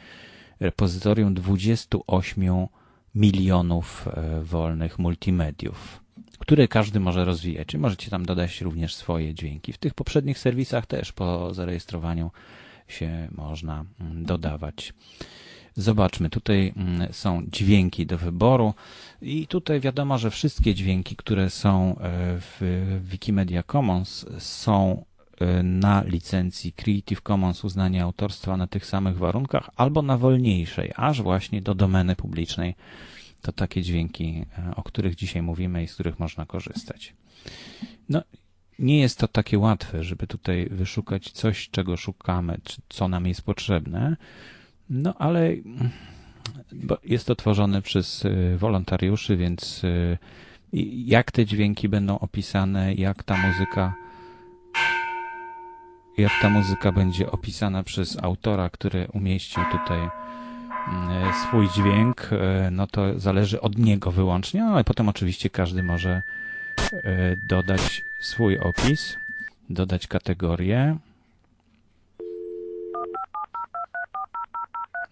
repozytorium 0.60 1.34
28 1.34 2.66
milionów 3.14 4.08
e, 4.08 4.42
wolnych 4.42 4.98
multimediów, 4.98 6.00
które 6.38 6.68
każdy 6.68 7.00
może 7.00 7.24
rozwijać. 7.24 7.68
Czy 7.68 7.78
możecie 7.78 8.10
tam 8.10 8.26
dodać 8.26 8.60
również 8.60 8.94
swoje 8.94 9.34
dźwięki. 9.34 9.72
W 9.72 9.78
tych 9.78 9.94
poprzednich 9.94 10.38
serwisach 10.38 10.86
też 10.86 11.12
po 11.12 11.54
zarejestrowaniu 11.54 12.30
się 12.88 13.28
można 13.32 13.84
mm, 14.00 14.24
dodawać. 14.24 14.92
Zobaczmy, 15.76 16.30
tutaj 16.30 16.72
mm, 16.76 17.12
są 17.12 17.42
dźwięki 17.52 18.06
do 18.06 18.18
wyboru 18.18 18.74
i 19.22 19.46
tutaj 19.46 19.80
wiadomo, 19.80 20.18
że 20.18 20.30
wszystkie 20.30 20.74
dźwięki, 20.74 21.16
które 21.16 21.50
są 21.50 21.90
e, 21.90 21.96
w 22.40 22.60
Wikimedia 23.04 23.62
Commons 23.62 24.26
są 24.38 25.04
e, 25.40 25.62
na 25.62 26.02
licencji 26.02 26.72
Creative 26.72 27.22
Commons 27.22 27.64
uznania 27.64 28.04
autorstwa 28.04 28.56
na 28.56 28.66
tych 28.66 28.86
samych 28.86 29.18
warunkach 29.18 29.70
albo 29.76 30.02
na 30.02 30.18
wolniejszej, 30.18 30.92
aż 30.96 31.22
właśnie 31.22 31.62
do 31.62 31.74
domeny 31.74 32.16
publicznej. 32.16 32.74
To 33.42 33.52
takie 33.52 33.82
dźwięki, 33.82 34.44
e, 34.58 34.76
o 34.76 34.82
których 34.82 35.14
dzisiaj 35.14 35.42
mówimy 35.42 35.82
i 35.82 35.88
z 35.88 35.94
których 35.94 36.18
można 36.18 36.46
korzystać. 36.46 37.14
No 38.08 38.22
nie 38.78 39.00
jest 39.00 39.18
to 39.18 39.28
takie 39.28 39.58
łatwe, 39.58 40.04
żeby 40.04 40.26
tutaj 40.26 40.68
wyszukać 40.70 41.30
coś, 41.30 41.70
czego 41.70 41.96
szukamy, 41.96 42.58
czy 42.64 42.76
co 42.88 43.08
nam 43.08 43.26
jest 43.26 43.42
potrzebne. 43.42 44.16
No 44.90 45.14
ale 45.18 45.50
jest 47.04 47.26
to 47.26 47.36
tworzone 47.36 47.82
przez 47.82 48.24
y, 48.24 48.56
wolontariuszy, 48.58 49.36
więc 49.36 49.84
y, 49.84 50.18
jak 51.06 51.32
te 51.32 51.46
dźwięki 51.46 51.88
będą 51.88 52.18
opisane, 52.18 52.94
jak 52.94 53.22
ta 53.22 53.36
muzyka 53.36 53.94
jak 56.18 56.32
ta 56.42 56.50
muzyka 56.50 56.92
będzie 56.92 57.30
opisana 57.30 57.82
przez 57.82 58.24
autora, 58.24 58.70
który 58.70 59.08
umieścił 59.12 59.62
tutaj 59.72 60.04
y, 60.04 60.10
swój 61.42 61.68
dźwięk, 61.68 62.30
no 62.70 62.86
to 62.86 63.20
zależy 63.20 63.60
od 63.60 63.78
niego 63.78 64.10
wyłącznie, 64.10 64.60
no 64.60 64.72
ale 64.72 64.84
potem 64.84 65.08
oczywiście 65.08 65.50
każdy 65.50 65.82
może 65.82 66.22
dodać 67.48 68.04
swój 68.20 68.58
opis, 68.58 69.16
dodać 69.70 70.06
kategorię. 70.06 70.98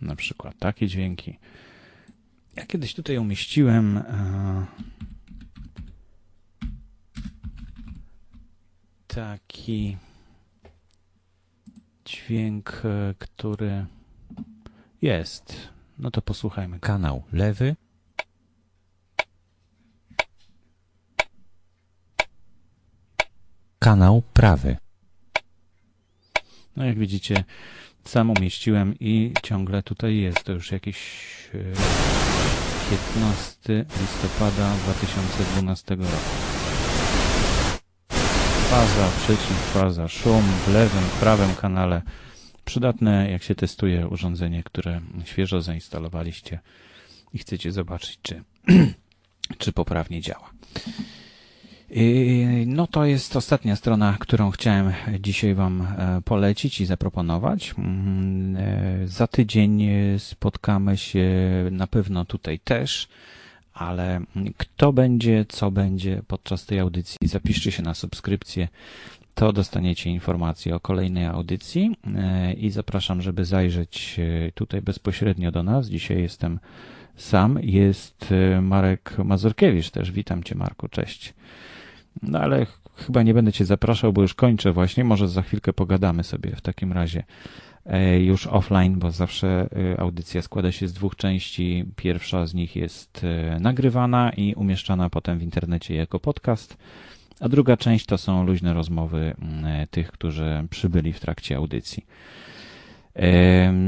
Na 0.01 0.17
przykład 0.17 0.55
takie 0.59 0.87
dźwięki. 0.87 1.39
Ja 2.57 2.67
kiedyś 2.67 2.95
tutaj 2.95 3.19
umieściłem 3.19 3.97
e, 3.97 4.67
taki 9.07 9.97
dźwięk, 12.05 12.83
e, 12.85 13.15
który 13.19 13.87
jest. 15.03 15.69
No 15.99 16.11
to 16.11 16.23
posłuchajmy. 16.23 16.81
Kanał 16.81 17.23
lewy, 17.33 17.77
kanał 23.85 24.23
prawy. 24.33 24.77
No 26.77 26.85
jak 26.85 26.99
widzicie, 26.99 27.45
sam 28.05 28.31
umieściłem 28.31 28.95
i 29.01 29.33
ciągle 29.43 29.83
tutaj 29.83 30.17
jest. 30.17 30.45
To 30.45 30.53
już 30.53 30.73
jakiś 30.73 30.99
15 32.91 33.73
e, 33.73 33.85
listopada 34.01 34.75
2012 34.75 35.95
roku. 35.95 36.13
faza, 38.71 39.09
przycisk, 39.19 39.61
faza, 39.73 40.09
szum 40.09 40.43
w 40.67 40.73
lewym, 40.73 41.05
prawym 41.21 41.55
kanale. 41.55 42.03
Przydatne, 42.65 43.31
jak 43.31 43.43
się 43.43 43.55
testuje 43.55 44.09
urządzenie, 44.09 44.63
które 44.63 45.01
świeżo 45.25 45.63
zainstalowaliście 45.63 46.59
i 47.33 47.39
chcecie 47.39 47.73
zobaczyć, 47.73 48.19
czy, 48.23 48.43
czy 49.59 49.73
poprawnie 49.73 50.21
działa. 50.21 50.51
No 52.67 52.87
to 52.87 53.05
jest 53.05 53.37
ostatnia 53.37 53.77
strona, 53.77 54.17
którą 54.21 54.51
chciałem 54.51 54.93
dzisiaj 55.21 55.55
Wam 55.55 55.81
e, 55.83 56.21
polecić 56.25 56.81
i 56.81 56.87
zaproponować. 56.87 57.75
Mm, 57.79 58.57
e, 58.57 59.09
za 59.09 59.27
tydzień 59.27 59.89
spotkamy 60.19 60.97
się 60.97 61.29
na 61.71 61.87
pewno 61.87 62.25
tutaj 62.25 62.59
też, 62.59 63.09
ale 63.75 64.21
kto 64.57 64.93
będzie, 64.93 65.45
co 65.49 65.71
będzie 65.71 66.23
podczas 66.27 66.67
tej 66.67 66.79
audycji, 66.79 67.29
zapiszcie 67.29 67.73
się 67.73 67.83
na 67.83 67.95
subskrypcję, 67.95 68.69
to 69.35 69.53
dostaniecie 69.53 70.11
informacje 70.11 70.75
o 70.75 70.81
kolejnej 70.81 71.27
audycji 71.27 71.97
e, 72.17 72.53
i 72.53 72.71
zapraszam, 72.71 73.23
żeby 73.23 73.45
zajrzeć 73.45 74.21
tutaj 74.55 74.83
bezpośrednio 74.83 75.51
do 75.53 75.63
nas. 75.63 75.89
Dzisiaj 75.89 76.23
jestem 76.23 76.59
sam, 77.17 77.59
jest 77.63 78.35
Marek 78.63 79.19
Mazurkiewicz 79.25 79.91
też. 79.91 80.13
Witam 80.13 80.43
Cię 80.43 80.55
Marku, 80.55 80.89
cześć. 80.89 81.35
No 82.23 82.39
ale 82.41 82.67
chyba 82.97 83.23
nie 83.23 83.35
będę 83.35 83.53
Cię 83.53 83.65
zapraszał, 83.65 84.13
bo 84.13 84.23
już 84.23 84.35
kończę 84.35 84.73
właśnie. 84.73 85.05
Może 85.05 85.29
za 85.29 85.43
chwilkę 85.43 85.73
pogadamy 85.73 86.25
sobie 86.25 86.57
w 86.57 86.61
takim 86.61 86.93
razie 86.93 87.25
e, 87.87 88.21
już 88.21 88.47
offline, 88.47 88.99
bo 88.99 89.11
zawsze 89.11 89.69
e, 89.95 90.01
audycja 90.01 90.43
składa 90.43 90.73
się 90.73 90.89
z 90.89 90.93
dwóch 90.93 91.17
części. 91.17 91.85
Pierwsza 91.97 92.47
z 92.47 92.55
nich 92.55 92.77
jest 92.77 93.25
e, 93.25 93.61
nagrywana 93.61 94.31
i 94.31 94.55
umieszczana 94.55 95.11
potem 95.11 95.39
w 95.39 95.43
internecie 95.43 95.95
jako 95.95 96.21
podcast, 96.21 96.77
a 97.41 97.49
druga 97.49 97.77
część 97.77 98.07
to 98.07 98.19
są 98.19 98.47
luźne 98.47 98.75
rozmowy 98.75 99.35
tych, 99.91 100.13
którzy 100.13 100.67
przybyli 100.71 101.13
w 101.13 101.21
trakcie 101.21 101.57
audycji. 101.57 102.07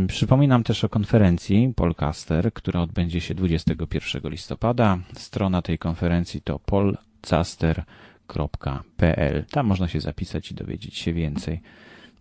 Przypominam 0.09 0.65
też 0.65 0.85
o 0.85 0.89
konferencji 0.89 1.73
Polcaster, 1.77 2.53
która 2.53 2.81
odbędzie 2.81 3.21
się 3.21 3.35
21 3.35 4.31
listopada. 4.31 4.99
Strona 5.15 5.63
tej 5.63 5.79
konferencji 5.79 6.41
to 6.41 6.59
polcaster.com 6.59 7.85
www.książka.pl. 8.27 9.45
Tam 9.51 9.67
można 9.67 9.89
się 9.89 10.01
zapisać 10.01 10.51
i 10.51 10.55
dowiedzieć 10.55 10.99
się 10.99 11.13
więcej 11.13 11.61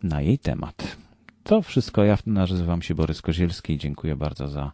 na 0.03 0.21
jej 0.21 0.39
temat. 0.39 0.97
To 1.43 1.61
wszystko. 1.61 2.03
Ja 2.03 2.17
nazywam 2.25 2.81
się 2.81 2.95
Borys 2.95 3.21
Kozielski. 3.21 3.77
Dziękuję 3.77 4.15
bardzo 4.15 4.47
za, 4.47 4.71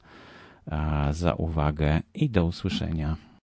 za 1.11 1.33
uwagę 1.33 2.01
i 2.13 2.29
do 2.29 2.45
usłyszenia. 2.45 3.15